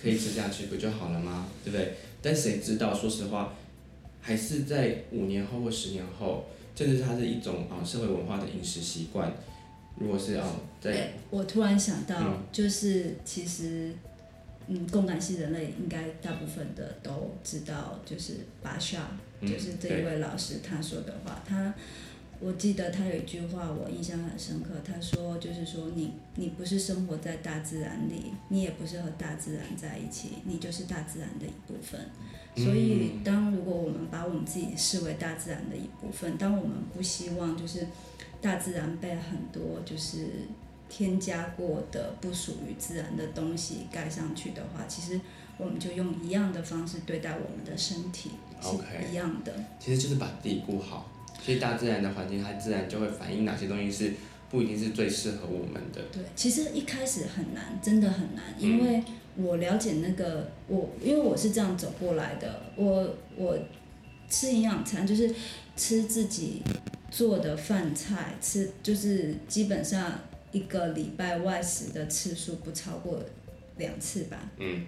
[0.00, 1.48] 可以吃下去不就好了吗？
[1.64, 1.94] 对不对？
[2.22, 2.94] 但谁知道？
[2.94, 3.54] 说实话。
[4.20, 6.44] 还是在五年后或十年后，
[6.76, 9.32] 甚至它是一种啊社会文化的饮食习惯。
[9.96, 10.46] 如果是啊，
[10.82, 13.90] 在、欸、我突然想到，嗯、就是其实，
[14.66, 19.08] 嗯，共感系人类应该大部分的都知道，就是巴夏，
[19.40, 21.74] 就是这一位老师他说的话，嗯、他。
[22.40, 24.70] 我记得他有一句话，我印象很深刻。
[24.84, 32.00] 他说：“就是说你，你你不是生活在大自然里，你也不是和大自然在一起，你就是大自然的一部分。
[32.54, 37.84] 所以，当如果我们把我们自己视为大自然的一部分，当我们不希望就是
[38.40, 40.28] 大自然被很多就是
[40.88, 45.20] 添加过的不属于自然的东西盖上去的话，其实
[45.56, 48.30] 我们就用一样的方式对待我们的身体.
[48.60, 48.70] 是
[49.10, 49.52] 一样的。
[49.80, 51.10] 其实就是把自己顾好。”
[51.40, 54.12] 所以大自然的环境，它自然就会反映哪些东西是
[54.50, 56.02] 不一定是最适合我们的。
[56.12, 59.02] 对，其实一开始很难，真的很难，因为
[59.36, 62.62] 我了解那个我，因为我是这样走过来的。
[62.76, 63.58] 我我
[64.28, 65.34] 吃营养餐就是
[65.76, 66.62] 吃自己
[67.10, 70.20] 做的饭菜，吃就是基本上
[70.52, 73.22] 一个礼拜外食的次数不超过
[73.76, 74.50] 两次吧。
[74.58, 74.84] 嗯。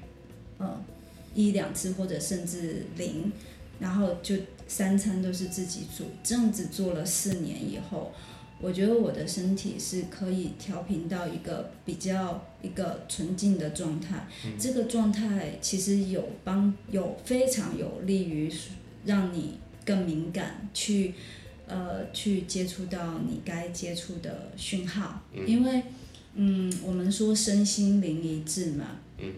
[0.58, 0.84] 嗯，
[1.34, 3.32] 一两次或者甚至零。
[3.78, 4.36] 然后就
[4.70, 8.12] 三餐都是自己煮，这样子做了四年以后，
[8.60, 14.28] 我觉得我的身体是可以调频到一个比较一个纯净的状态。
[14.46, 18.48] 嗯、这个状态其实有帮有非常有利于
[19.04, 21.14] 让你更敏感，去
[21.66, 25.82] 呃去接触到你该接触的讯号，嗯、因为
[26.34, 28.98] 嗯我们说身心灵一致嘛。
[29.18, 29.32] 嗯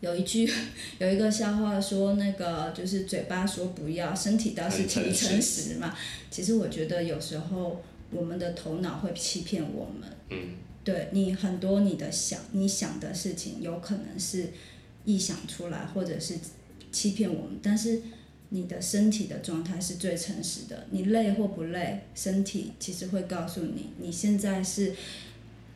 [0.00, 0.50] 有一句，
[0.98, 5.94] 有一个笑话说，那个就是嘴巴说不要，身体倒是挺诚实嘛。
[6.30, 10.08] 其实我觉得有时候我们的头脑会欺骗我们。
[10.30, 10.38] 嗯。
[10.82, 14.48] 对你很多你的想你想的事情，有可能是
[15.06, 16.34] 臆想出来，或者是
[16.90, 17.58] 欺骗我们。
[17.62, 18.00] 但是
[18.48, 20.86] 你的身体的状态是最诚实的。
[20.90, 24.94] 你累或不累，身体其实会告诉你，你现在是。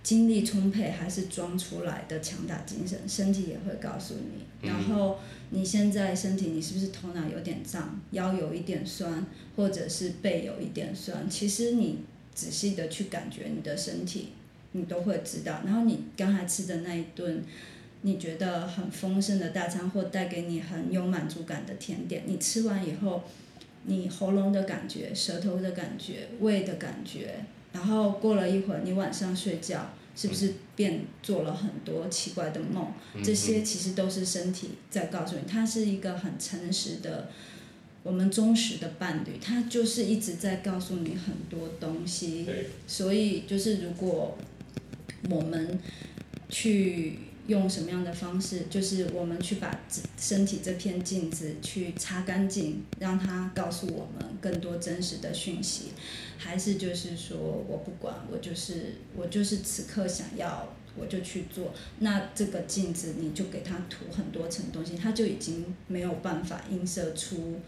[0.04, 4.68] 精力充沛还是装出来的强大精神，身体也会告诉你。
[4.68, 9.24] 然后你现在身体，你是不是头脑有点胀，腰有一点酸，
[9.56, 11.28] 或者是背有一点酸？
[11.30, 12.00] 其实你
[12.34, 14.28] 仔细的去感觉你的身体，
[14.72, 15.62] 你都会知道。
[15.64, 17.42] 然后你刚才吃的那一顿，
[18.02, 23.22] 你觉得很丰盛的大餐，或带给你很有满足感的甜点，你吃完以后，
[23.84, 27.36] 你喉咙的感觉、舌头的感觉、胃的感觉。
[27.74, 32.90] 然后过了一会儿，你晚上睡觉是不是变做了很多奇怪的梦？
[33.14, 37.28] 嗯、这些其实都是身体在告诉你，它是一个很诚实的，
[38.02, 42.46] 我们忠实的伴侣，他就是一直在告诉你很多东西。
[42.86, 44.38] 所以就是如果
[45.28, 45.78] 我们
[46.48, 47.18] 去。
[47.46, 48.62] 用什么样的方式？
[48.70, 49.80] 就是我们去把
[50.18, 55.92] 身体这片镜子去擦干净，让它告诉我们更多真实的讯息，
[56.38, 57.36] 还是就是说
[57.68, 60.66] 我不管，我就是我就是此刻想要
[60.96, 61.74] 我就去做。
[61.98, 67.60] 那这个镜子你就给它涂很多层东西，它就已经没有办法映射出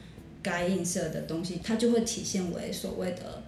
[0.43, 3.43] 该映射的东西，它就会体现为所谓的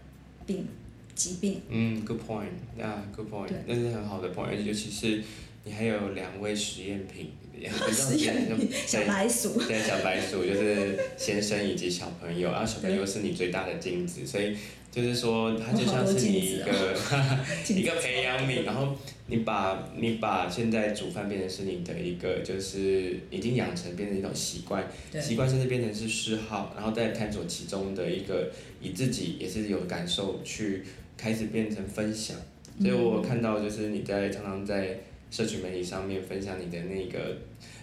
[0.45, 0.67] 病
[1.15, 1.63] 疾病。
[1.69, 5.23] 嗯，good point，啊、yeah，good point，那是很好的 point，尤其是
[5.69, 7.31] 你还有两位实验品。
[7.91, 14.57] 实验品小白鼠，对，小白鼠就是先生以及小朋友，然后小朋友是你最大的镜子，所以
[14.93, 18.97] 就是说，它就像是你一个、 哦、一个培养皿，然后
[19.27, 24.89] 你把你把现在煮饭变成是你的一个，就是已经养成变成一种习惯，
[25.21, 28.49] 习惯甚至变成是嗜好，然后再探索其中的一个，
[28.81, 30.85] 以自己也是有感受去
[31.17, 32.37] 开始变成分享，
[32.81, 34.97] 所以我看到就是你在常常在。
[35.31, 37.37] 社群媒体上面分享你的那个，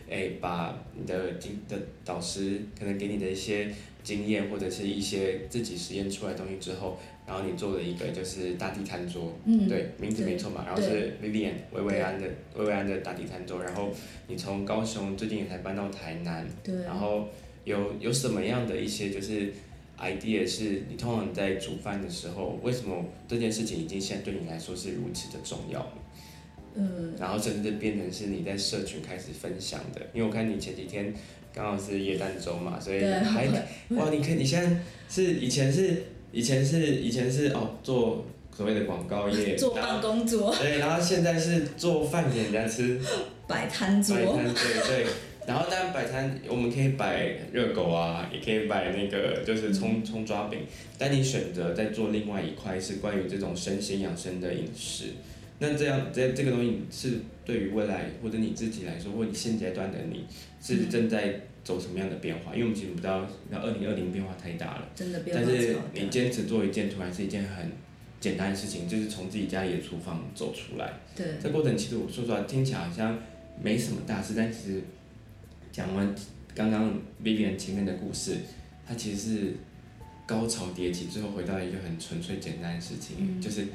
[0.10, 3.70] 哎、欸，把你的经的导师可能给你的一些
[4.04, 13.92] 经验或者是一些自己实验出来的东西之后，然后你做了一个就是大地餐桌，嗯、对，名字没错嘛，然后是 Vivian 薇薇安的薇薇安的大地餐桌，然后
[14.28, 17.28] 你从高雄最近也才搬到台南，对，然后
[17.64, 19.52] 有有什么样的一些就是
[20.00, 25.82] idea 是你通常在煮饭的时候，为什么这件事情已经现在对你来说是如此的重要？
[26.76, 31.14] 嗯，然后甚至变成是你在社群开始分享的，因为我看你前几天
[31.54, 33.48] 刚好是耶诞周嘛，所以还
[33.90, 34.78] 哇，你看你现在
[35.10, 43.00] 是以前是以前是以前是哦做所谓的广告业，做办公桌， 对，然后现在是做饭给人家吃，
[43.48, 45.06] 摆摊桌，摆摊对对，
[45.48, 50.60] 然后当然摆摊我们可以摆热狗啊，也可以摆那个就是葱葱抓饼，
[50.98, 55.06] 但你选择在做另外一块是关于这种身心养生的饮食。
[55.60, 60.26] 那这样，这这个东西是对于未来或者你自己来说，或者你现阶段的你，
[60.62, 62.54] 是正在走什么样的变化？
[62.54, 64.90] 因为我们其实不知道，那二零二零变化太大了。
[64.94, 67.72] 真的变化但是你坚持做一件，突然是一件很
[68.20, 70.94] 简单的事情，就是从自己家里的厨房走出来。
[71.16, 71.26] 对。
[71.42, 73.18] 这过程其实我说实话，听起来好像
[73.64, 74.82] 没什么大事，但其实
[75.72, 76.14] 讲完
[76.54, 78.36] 刚刚 Vivian 前面的故事，
[78.86, 79.54] 它其实是
[80.26, 83.68] 高潮迭起，最后回到一个很纯粹简单的事情，嗯、就是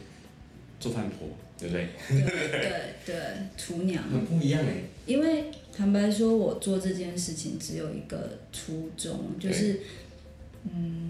[0.78, 1.28] 做饭婆。
[1.60, 1.88] 对不对？
[2.08, 3.16] 对对对，
[3.56, 4.02] 厨娘。
[4.04, 4.84] 很不一样哎。
[5.06, 5.46] 因为
[5.76, 9.80] 坦白说，我做这件事情只有一个初衷，就是，
[10.72, 11.09] 嗯，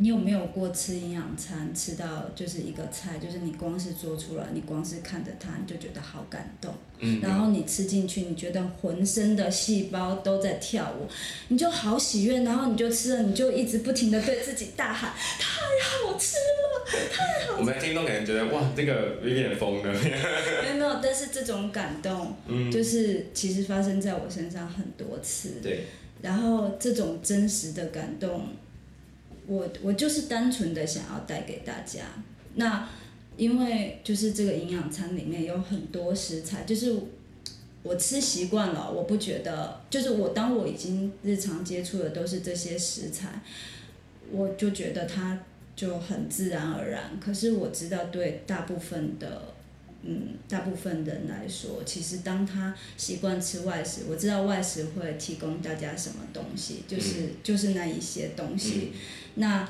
[0.00, 6.72] 你有没有过吃营养餐，吃到就是一个菜，就是你光是做出来，你光是看着它，你就觉得好感动。
[7.00, 7.20] 嗯。
[7.20, 11.06] 然后你吃进去，你觉得浑身的细胞都在跳舞，
[11.48, 15.60] 你就好喜悦，然后你就吃了，你就一直不停的对自己大喊：太
[16.08, 16.86] 好吃了！
[17.12, 19.92] 太好，我们听众可能觉得哇，这个有点疯了。
[19.92, 25.60] 没有没有，但是这种感动，嗯，就是其实发生在我身上很多次。
[25.62, 25.84] 对。
[26.22, 28.48] 然后这种真实的感动，
[29.50, 32.04] 我我就是单纯的想要带给大家。
[32.54, 32.88] 那
[33.36, 36.94] 因为就是这个营养餐里面有很多食材，就是
[37.82, 43.42] 我吃习惯了，我不觉得，就是我当我已经日常接触的都是这些食材，
[44.30, 45.38] 我就觉得它。
[45.76, 49.54] 就很自然而然，可是我知道对大部分的，
[50.02, 58.92] 嗯，大部分人来说，其实当他习惯吃外食，我知道外食会提供大家什么东西，就是、嗯、就是那一些东西。
[58.92, 58.98] 嗯、
[59.34, 59.68] 那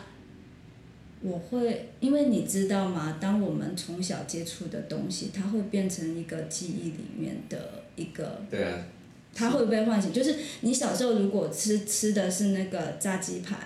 [1.23, 3.19] 我会，因为你知道吗？
[3.21, 8.87] 当我们从小接触的东西，它会变成一个记忆里面的一个，对啊，
[9.35, 10.13] 它会被唤醒。
[10.13, 13.57] 就是你小时候如果吃吃的是那个炸鸡排。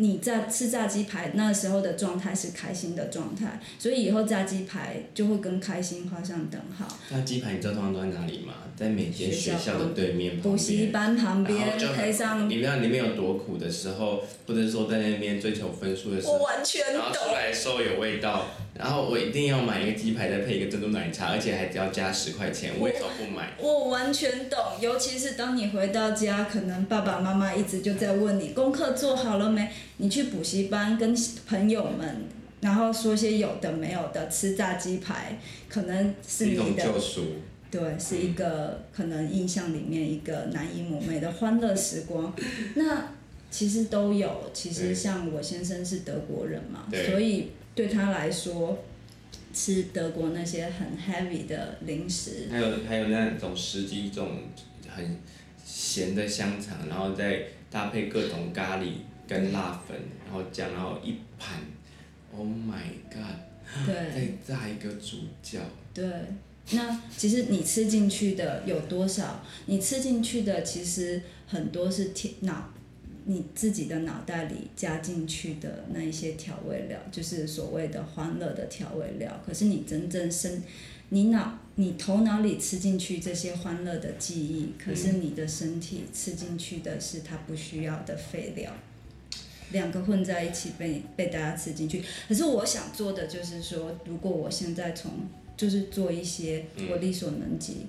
[0.00, 6.86] 你在吃炸鸡排那时候的状态是开心的状态，所以以后炸鸡排就会跟开心画上等号。
[7.10, 8.54] 炸鸡排你知道通常都在哪里吗？
[8.76, 12.48] 在每间学校的对面补习班旁边配上。
[12.48, 16.94] 你知道里面有多苦的时候，或者说在那边追求分数的时候，我完全懂。
[16.94, 18.46] 然后出来的时候有味道，
[18.78, 23.52] 然后我一定要买一个鸡排，再配一个珍珠奶茶，而且还只要加十块钱，为什么不买？
[23.58, 29.68] 我完全懂，尤其是当你回到家，可能爸爸妈妈一直就在问你功课做好了没？
[29.96, 31.12] 你去补习班跟
[31.46, 32.24] 朋友们，
[32.60, 36.84] 然后说些有的没有的，吃炸鸡排，可能是你的。
[37.70, 42.32] 对，是一个可能印象里面一个难以磨灭的欢乐时光。
[42.76, 43.08] 那
[43.50, 48.76] 其实都有，其实像我先生是德国人嘛，所以对他来说，
[49.54, 54.42] 吃德国那些很 heavy 的零食，还有还有那种十几种
[54.88, 55.16] 很
[55.64, 58.94] 咸的香肠，然后再搭配各种咖喱。
[59.28, 61.60] 跟辣粉，然后酱，然后一盘
[62.34, 62.80] ，Oh my
[63.12, 63.36] god！
[63.84, 63.92] 对，
[64.42, 65.58] 再炸一个主角。
[65.92, 66.08] 对，
[66.70, 69.44] 那其实你吃进去的有多少？
[69.66, 72.72] 你吃进去的其实很多是天脑，
[73.30, 79.38] 你自己的脑袋里加进去的那一些调味料，就是所谓的欢乐的调味料。
[79.46, 80.62] 可是你真正身，
[81.10, 88.72] 你脑你头脑里吃进去这些欢乐的记忆，可是你的身体吃进去的是它不需要的废料，
[89.72, 92.02] 两个混在一起被被大家吃进去。
[92.26, 97.84] 可是我想做的就是说，如果我现在从就是做一些我力所能及，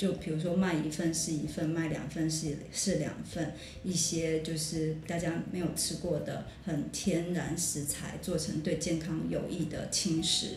[0.00, 3.52] 就比如说卖一份是一份，卖两份是是两份，
[3.84, 10.52] 一些就是大家没有吃过的很天然食材做成对健康有益的轻食。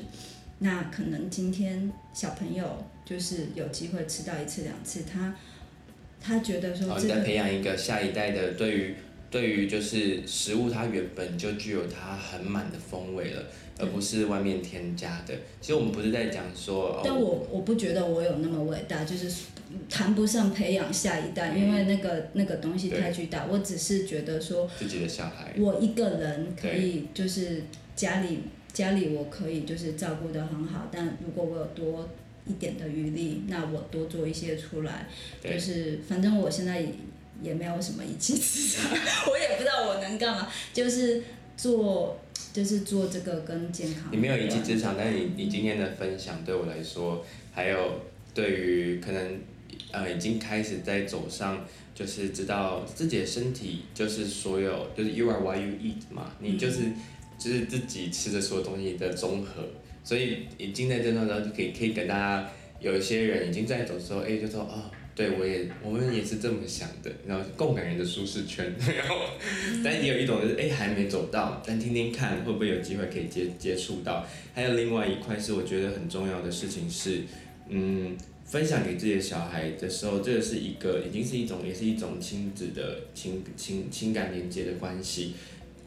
[0.60, 5.36] 那可能今天小朋友就是有机会吃到一次两次，他
[6.22, 8.96] 他觉得说、这个，你在培养一个下一代的对于
[9.34, 13.44] 对于就是食物，它原本就具有它很满的风味了，
[13.80, 15.34] 而不是外面添加的。
[15.60, 19.28] 其实我们不是在讲说，但我我不觉得我有那么伟大，就是
[19.90, 23.48] 谈不上培养下一代，因为那个那个东西太巨大。
[23.50, 27.64] 我只是觉得说，自己的小孩，我一个人可以就是
[27.96, 28.42] 家里。
[28.72, 32.10] 家里我可以就是照顾得很好，但如果我有多
[32.48, 35.08] 一点的余力，那我多做一些出来，
[35.44, 36.84] 就是反正我现在
[37.44, 38.92] 也也没有什么一技之长，
[39.30, 41.22] 我也不知道我能干嘛，就是
[41.58, 42.20] 做
[42.54, 44.06] 就是做这个跟健康。
[44.12, 48.02] 你没有一技之长，但是你你今天的分享对我来说，还有
[48.34, 49.40] 对于可能
[49.92, 56.82] 呃已经开始在走上，就是知道自己的身体就是所有就是 you are what you eat 嘛，你就是。
[56.84, 56.96] 嗯
[57.36, 59.64] 就是自己吃的所有东西的综合，
[60.02, 69.16] 所以已经在这段时候就可以可以跟大家有一些人已经在走的时候，哎，就说哦，对我也我们也是这么想的，然后共感人的舒适圈， 然后，
[69.84, 74.26] 但也有一种就是哎还没走到，但听听看会不会有机会可以接接触到。
[74.54, 77.22] 还有另外一块是我觉得很重要的事情是，
[77.70, 85.34] 嗯，分享给自己的小孩的时候，这个是一个已经是一种也是一种亲子的情情情感连接的关系。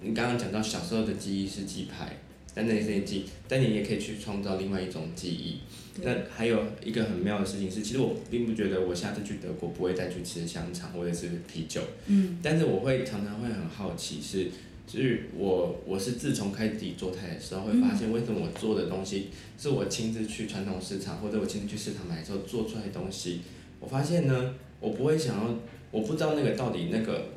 [0.00, 2.16] 你刚刚讲到小时候的记忆是鸡排，
[2.56, 5.58] 但那也是记忆，但你也可以去创造另外一种记忆。
[6.02, 11.82] 那还有一个很妙的事情是，其实我并不觉得我下次去德国不会再去吃香肠或者是啤酒。
[12.06, 12.38] 嗯。
[12.42, 14.50] 但是我会常常会很好奇是，是
[14.86, 19.28] 就是我我是自从开始自己做菜的时候，会发现为什么我做的东西
[19.58, 23.42] 是我亲自去传统市场或者我亲自去市场买的时候做出来的东西，
[23.80, 25.54] 我发现呢，我不会想要，
[25.90, 27.35] 我不知道那个到底那个。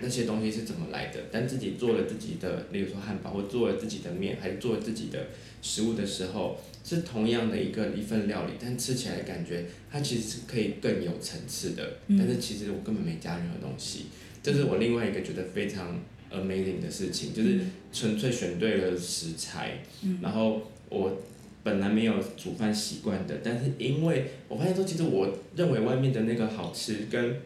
[0.00, 1.20] 那些东西是怎么来的？
[1.32, 5.26] 但自己做了自己的，例如说汉堡，或做了自己的面，还是做了自己的
[5.60, 11.98] 食物的时候，是同样的一个一份料理，但吃起来感觉它其实是可以更有层次的。
[12.10, 14.06] 但是其实我根本没加任何东西，
[14.42, 17.58] 这是我另外一个觉得非常 amazing 的事情，就是
[17.92, 19.80] 纯粹选对了食材，
[20.22, 21.20] 然后我
[21.64, 27.36] 本来没有煮饭习惯的，但是因为我发现说，其实我认为外面的那个好吃，跟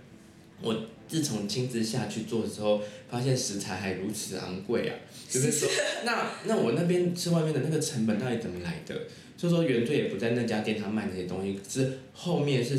[0.60, 0.84] 我。
[1.12, 4.96] 自从亲自下去做的时候，发现食材还如此昂贵啊！
[5.28, 5.68] 就是说，
[6.06, 8.98] 那那我那边吃外面的那个成本到底怎么来的？
[9.36, 12.76] 所以说原罪也不在那家店，他卖那些东西，是后面是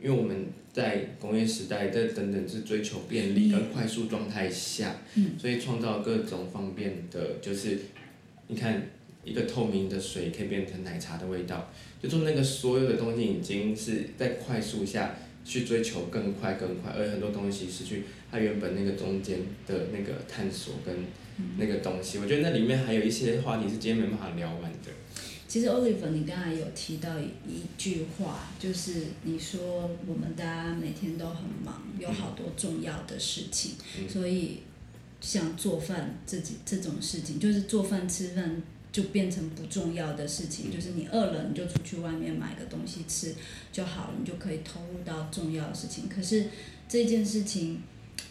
[0.00, 5.02] 因为我们在工业时代的等等是追求便利跟快速状态下，
[5.38, 7.78] 所以创造各种方便的，就是
[8.46, 8.82] 你看
[9.22, 11.70] 一个透明的水可以变成奶茶的味道，
[12.02, 15.16] 就说那个所有的东西已经是在快速下。
[15.44, 20.94] 去追求更快更快，而很多东西失去它原本那个中间的那个探索跟
[21.58, 22.18] 那个东西。
[22.18, 24.90] 我觉得那里面还有一些话题是今天没办法聊完的。
[25.46, 34.62] 其实 Oliver，你刚才有提到一句话，就是你说我们大家每天都很忙，有好多重要的事情，嗯、所以
[35.20, 38.62] 像做饭自己这种事情，就是做饭吃饭。
[38.94, 43.34] 就变成不重要的事情，就是你饿了，你就出去外面买个东西吃
[43.72, 46.08] 就好了，你就可以投入到重要的事情。
[46.08, 46.44] 可是
[46.88, 47.82] 这件事情，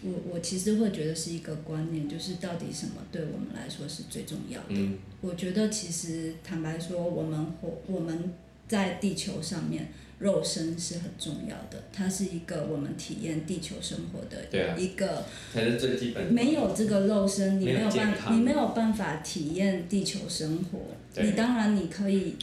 [0.01, 4.67] 我我其实会觉得是一个观念，就是到底什么对我们来说是最重要的？
[4.69, 4.97] 嗯。
[5.19, 8.33] 我觉得其实坦白说，我们活我们
[8.69, 9.91] 在地球上面。
[10.23, 16.31] 肉身是很重要的，它是一个我们体验地球生活的一个，才是最基本的。
[16.31, 20.79] 没有这个肉身，你没有办法，你没有办法体验地球生活。
[21.21, 22.35] 你当然你可以，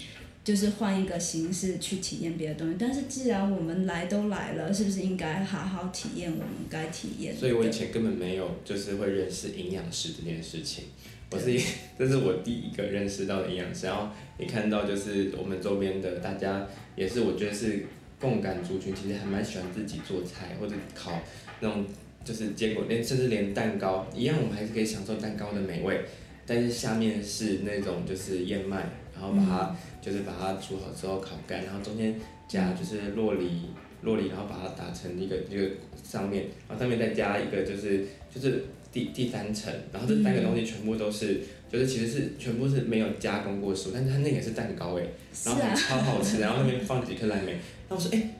[0.44, 2.76] 就是换一个形式去体验别的东西。
[2.78, 7.34] 但是既然我们来都来了，是不是应该好好体验我们该体验？
[7.34, 10.84] 所以我以前根本没有就是会认识营养师这件事情。
[11.30, 11.58] 我是，
[11.98, 16.66] 这是我第一个认识到的营养师，然后你看到就是我们周边的大家，
[16.96, 17.84] 也是我觉得是
[18.18, 21.20] 共感族群，其实还蛮喜欢自己做菜或者烤
[21.60, 21.84] 那种
[22.24, 26.00] 就是坚果，连甚至连蛋糕一样，我们还是可以享受蛋糕的美味，
[26.46, 32.14] 但是下面是那种就是燕麦，然后把它就是把它煮好之后烤干，然后中间
[32.48, 33.66] 加就是洛梨，
[34.02, 35.70] 洛梨，然后把它打成一个一个
[36.02, 38.64] 上面，然后上面再加一个就是就是。
[38.92, 45.04] 第第三层，然后这三个东西全部都是就是其实是全部是没有加工过食物，但是它那个是蛋糕哎，
[45.44, 48.30] 然后还超好吃，然后那边放几颗蓝莓，然后我说哎，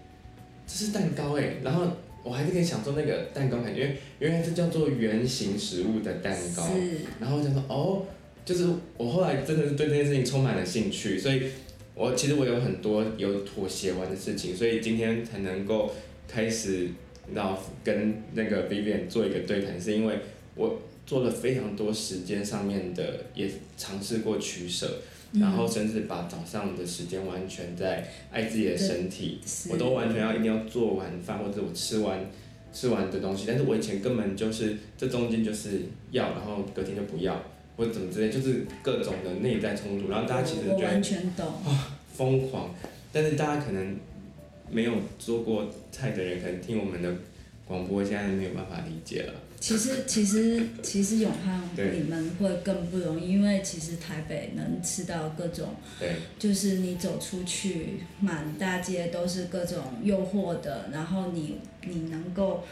[0.67, 1.87] 这是蛋糕哎，然后
[2.25, 6.69] 我还是可以享受那个蛋糕感觉，因为原来这叫做圆形食物的蛋糕，
[7.21, 8.05] 然后我想说哦，
[8.45, 8.67] 就是
[8.97, 11.45] 我后来真的是对这件事情充满了兴趣，所以
[11.95, 15.95] 我其实我有很多有妥协完的事情，所以今天才能够
[16.27, 16.89] 开始，
[17.33, 20.19] 然后跟那个 Vivian 做一个对谈，是因为
[20.57, 20.81] 我。
[21.07, 25.01] 做了非常多时间上面的，也尝试过取舍，
[25.33, 29.41] 嗯、然后甚至把早上的时间完全在爱自己的身体，
[29.71, 32.31] 我都完全要一定要做完饭或者我吃完
[32.73, 37.43] 吃完的东西，但是我以前根本就是这中间就是要，然后隔天就不要，
[37.77, 41.47] 或者怎么之类，就是各种的内在冲突，然后大家其实觉得完全懂。
[41.65, 42.75] 啊疯狂，
[43.13, 43.97] 但是大家可能
[44.69, 47.11] 没有做过菜的人，可能听我们的
[47.65, 49.33] 广播现在没有办法理解了。
[49.61, 55.69] 其实其实其实永汉你们会更不容易，因为其实台北能吃到各种，
[56.39, 62.65] 就是你走出去，满大街都是各种诱惑的，然后你你能够。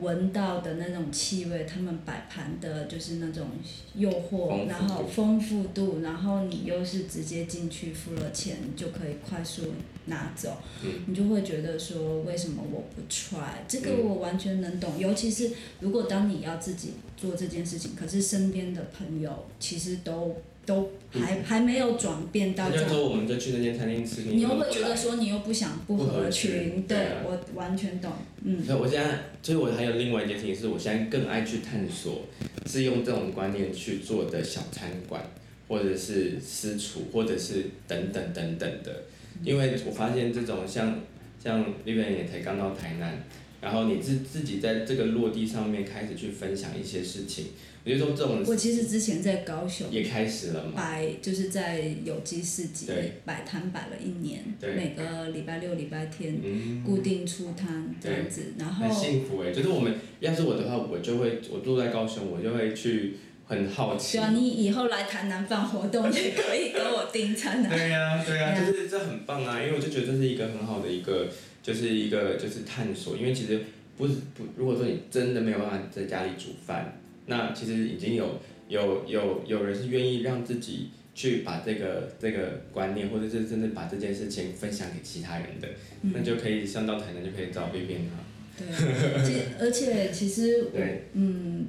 [0.00, 3.46] 闻到的那种气味，他们摆盘的就是那种
[3.94, 9.62] 诱惑，然后丰富度，然后你又是直接进去付了钱就可以快速
[10.06, 13.52] 拿走，嗯、你就会觉得说，为什么我不 try？
[13.66, 15.50] 这个我完全能懂，嗯、尤其是
[15.80, 20.36] 如果当你要自己做这件事情，可是身边的朋友其实都。
[20.66, 22.88] 都还还没有转变到这样。
[22.88, 28.10] 就说我们就去那间餐厅吃，你又会觉得说你又不想不合群，对，我完全懂，
[28.42, 28.64] 嗯。
[28.64, 32.22] 所以我现在，所以我还有另外一件事情，是我现在更爱去探索，
[32.64, 35.22] 是用这种观念去做的小餐馆，
[35.68, 39.02] 或者是私厨，或者是等等等等的，
[39.44, 41.00] 因为我发现这种像
[41.42, 43.22] 像 Vivian 也才刚到台南，
[43.60, 47.46] 然后你自自己在这个落地上面开始去分享一些事情。
[47.84, 52.86] 比如说这种，我其实之前在高雄也开始了嘛，摆就是在有机市集
[53.26, 56.40] 摆摊摆了一年，每个礼拜六、礼拜天
[56.82, 63.16] 固定出摊这样子，然后很幸福哎，就是我们要是我的话，我就会我住在高雄，我就会去
[63.54, 64.18] 很好奇。
[64.18, 67.68] 对啊，你以后来台南办活动也可以跟我订餐啊。
[67.70, 71.28] 对呀对呀，就是这很棒啊，因为我就觉得这是一个很好的一个，
[71.62, 73.60] 就是一个就是探索，因为其实
[73.96, 77.00] 不是不，如果说你真的没有办法在家里煮饭。
[77.26, 78.38] 那其实已经有
[78.68, 85.68] 有有有人是愿意让自己去把这个这个观念，或者是真的把这件事情分享给其他人的，
[86.02, 88.20] 嗯、那就可以上到台南就可以找 Vivian 哈。
[88.58, 90.80] 对，而且而且其实我
[91.14, 91.66] 嗯，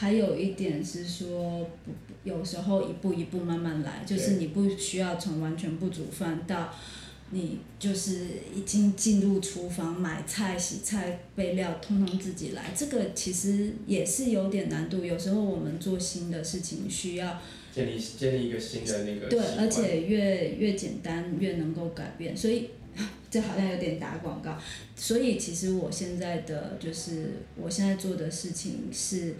[0.00, 1.68] 还有一点是说，
[2.24, 6.74] 有时候一步一步慢慢来，就是你不需要从完全不煮饭到。
[7.32, 8.26] 你就是
[8.56, 12.72] 已经进入厨房买菜、洗菜、备料，通通自己来。
[12.74, 15.04] 这个其实也是有点难度。
[15.04, 17.38] 有时候我们做新的事情需要
[17.72, 19.28] 建立建立一个新的那个。
[19.28, 22.34] 对，而且越越简单越能够改变。
[22.34, 22.70] 所以
[23.30, 24.58] 这好像有点打广告。
[24.96, 29.36] 所以其实我现在的就是我现在做的事情是。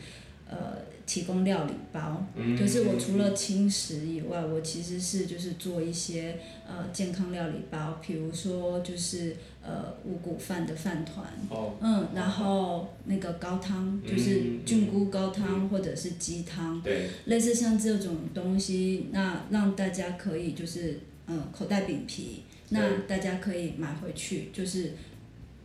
[0.53, 20.99] 呃，提供料理包，嗯、就是我除了轻食以外，我其实是就是做一些呃健康料理包，比如说就是呃五谷饭的饭团，哦、嗯，然后那个高汤就是菌菇高汤、嗯、或者是鸡汤，对，类似像这种东西，那让大家可以就是
[21.29, 24.95] 嗯口袋饼皮，那大家可以买回去，就是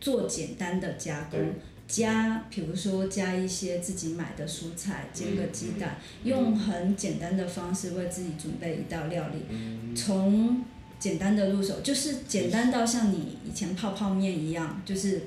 [0.00, 1.40] 做简单的加工。
[1.88, 9.44] 加，比如说加一些自己买的蔬菜，煎个鸡蛋，嗯、用很简单的方式为自己准备一道料理。
[9.48, 10.64] 嗯、从
[10.98, 15.22] 简单的入手，就是简单到像你以前泡泡面一样，就是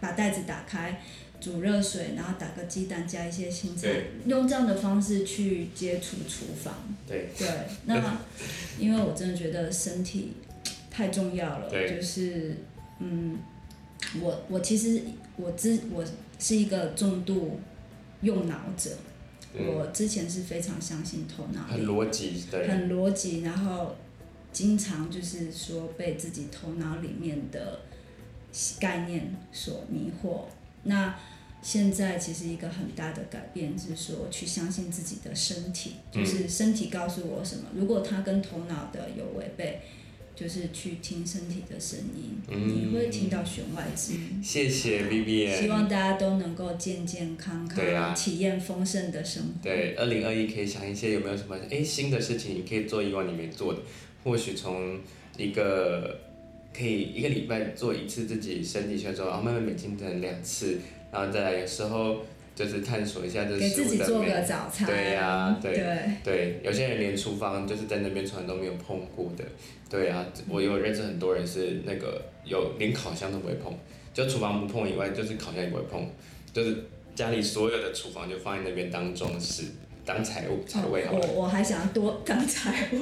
[0.00, 1.02] 把袋子打开，
[1.38, 3.88] 煮热水，然后打个鸡蛋，加一些青菜，
[4.24, 6.74] 用这样的方式去接触厨房。
[7.06, 7.28] 对。
[7.36, 7.46] 对，
[7.84, 8.18] 那
[8.78, 10.32] 因为我真的觉得身体
[10.90, 12.56] 太重要了，就是
[13.00, 13.38] 嗯。
[14.20, 15.02] 我我其实
[15.36, 16.04] 我之我
[16.38, 17.60] 是一个重度
[18.22, 18.90] 用脑者，
[19.54, 23.94] 嗯、我之前是非常相信头脑，很逻辑的，很逻辑，然后
[24.52, 27.80] 经常就是说被自己头脑里面的
[28.80, 30.42] 概念所迷惑。
[30.84, 31.14] 那
[31.62, 39.80] 现在其实一个很大的改变是说去相信自己的身体，就是身体告诉我什么，如果它跟头脑的有违背。
[40.40, 44.40] 就是去听身体的声音，嗯、你会听到弦外之音。
[44.42, 45.54] 谢谢 Vivian。
[45.54, 49.50] 希望大家都能够健健康康，啊、体验丰盛的生活。
[49.62, 53.80] 对，二零二一可以想一些有没有什么哎新的事情，你可以做以往你没做的，
[54.24, 54.98] 或许从
[55.36, 56.18] 一个
[56.74, 60.78] 可以一个礼拜做一次自己身体训练，然后慢慢每天可能两次，
[61.12, 62.24] 然后再来有时候。
[62.60, 64.86] 就是探索一下这给自己做个早餐。
[64.86, 69.42] 对呀、啊，对对，对，有些人连厨房就是在那边从来都没有碰过的。
[69.88, 73.72] 对啊，我有认识很多人是那个有连烤箱都不会碰，
[74.12, 76.06] 就厨房不碰以外，就是烤箱也不会碰，
[76.52, 76.76] 就是
[77.14, 79.64] 家里所有的厨房就放在那边当装饰。
[80.02, 82.96] 当财务财位好、哦、我我还想多当财务，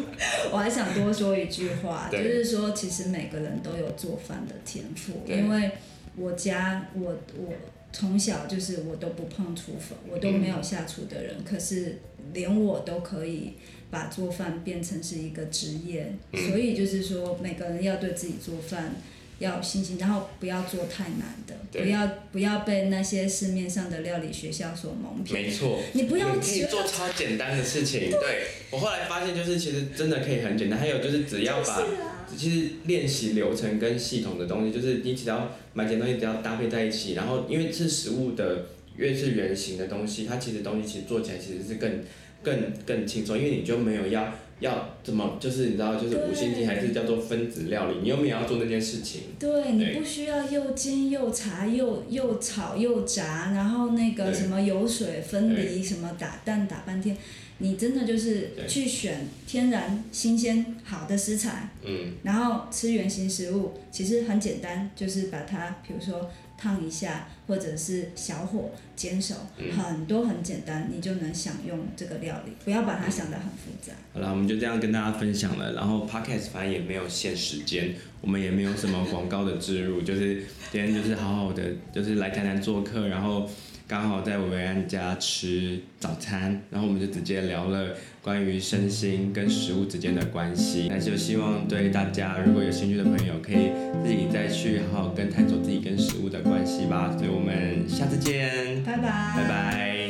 [0.52, 5.70] 我还想多说一句话，就是说，其实每个人都有做饭的天赋，因为
[6.16, 7.02] 我家我
[7.36, 7.52] 我
[7.92, 11.98] 从小就是我都不碰厨房，我都没有下厨的人，嗯、可是
[12.32, 13.54] 连我都可以
[13.90, 18.94] 把做饭变成是一个职业，嗯、所以就是说，每个人要对自己做饭。
[19.40, 25.44] 要有信心，然后不要做太难的，不要不要被那些市面上的料理学校所蒙骗。
[25.44, 28.10] 没错，你不要你可以做超简单的事情。
[28.10, 30.76] 对，对我后来发现，就是其实真的可以很简单。
[30.76, 38.66] 还有就是只要把，啊、其实练习流程跟系统的东西，就是你只要买点东西，只要搭配在一起，然后因为是食物的
[38.96, 42.00] 越是圆形的东西，它其实东西其实做起来其实是更
[42.42, 44.32] 更更轻松，因为你就没有要。
[44.60, 49.20] 要怎么就是你知道就是五星级还是叫做分子料理，你又没有要做那件事情。
[49.38, 57.16] 对，对你不需要又煎又炸又又炒又炸，然后那个什么油水分离，什么打蛋打半天，
[57.58, 66.30] 你真的就是去选天然新鲜好的食材，嗯，然后吃原型食物，其实很简单，就是把它比如说。
[66.60, 72.50] 烫一下，或者是小火煎熟，嗯、很多很简单，你就能享用这个料理。
[72.64, 73.92] 不要把它想得很复杂。
[74.12, 75.74] 好了，我们就这样跟大家分享了。
[75.74, 80.42] 然后 Podcast 反正也没有限时间，我们也没有什么广告的植入，就是
[80.72, 83.48] 今天就是好好的，就是来谈谈做客，然后。
[83.88, 87.88] 刚好在维安家吃早餐，然后我们就直接聊了
[88.20, 90.88] 关于身心跟食物之间的关系。
[90.90, 93.70] 那就希望对大家如果有兴趣的朋友，可以
[94.04, 97.16] 自己再去好好跟探索自己跟食物的关系吧。
[97.16, 99.02] 所以我们下次见，拜拜，
[99.34, 100.07] 拜拜。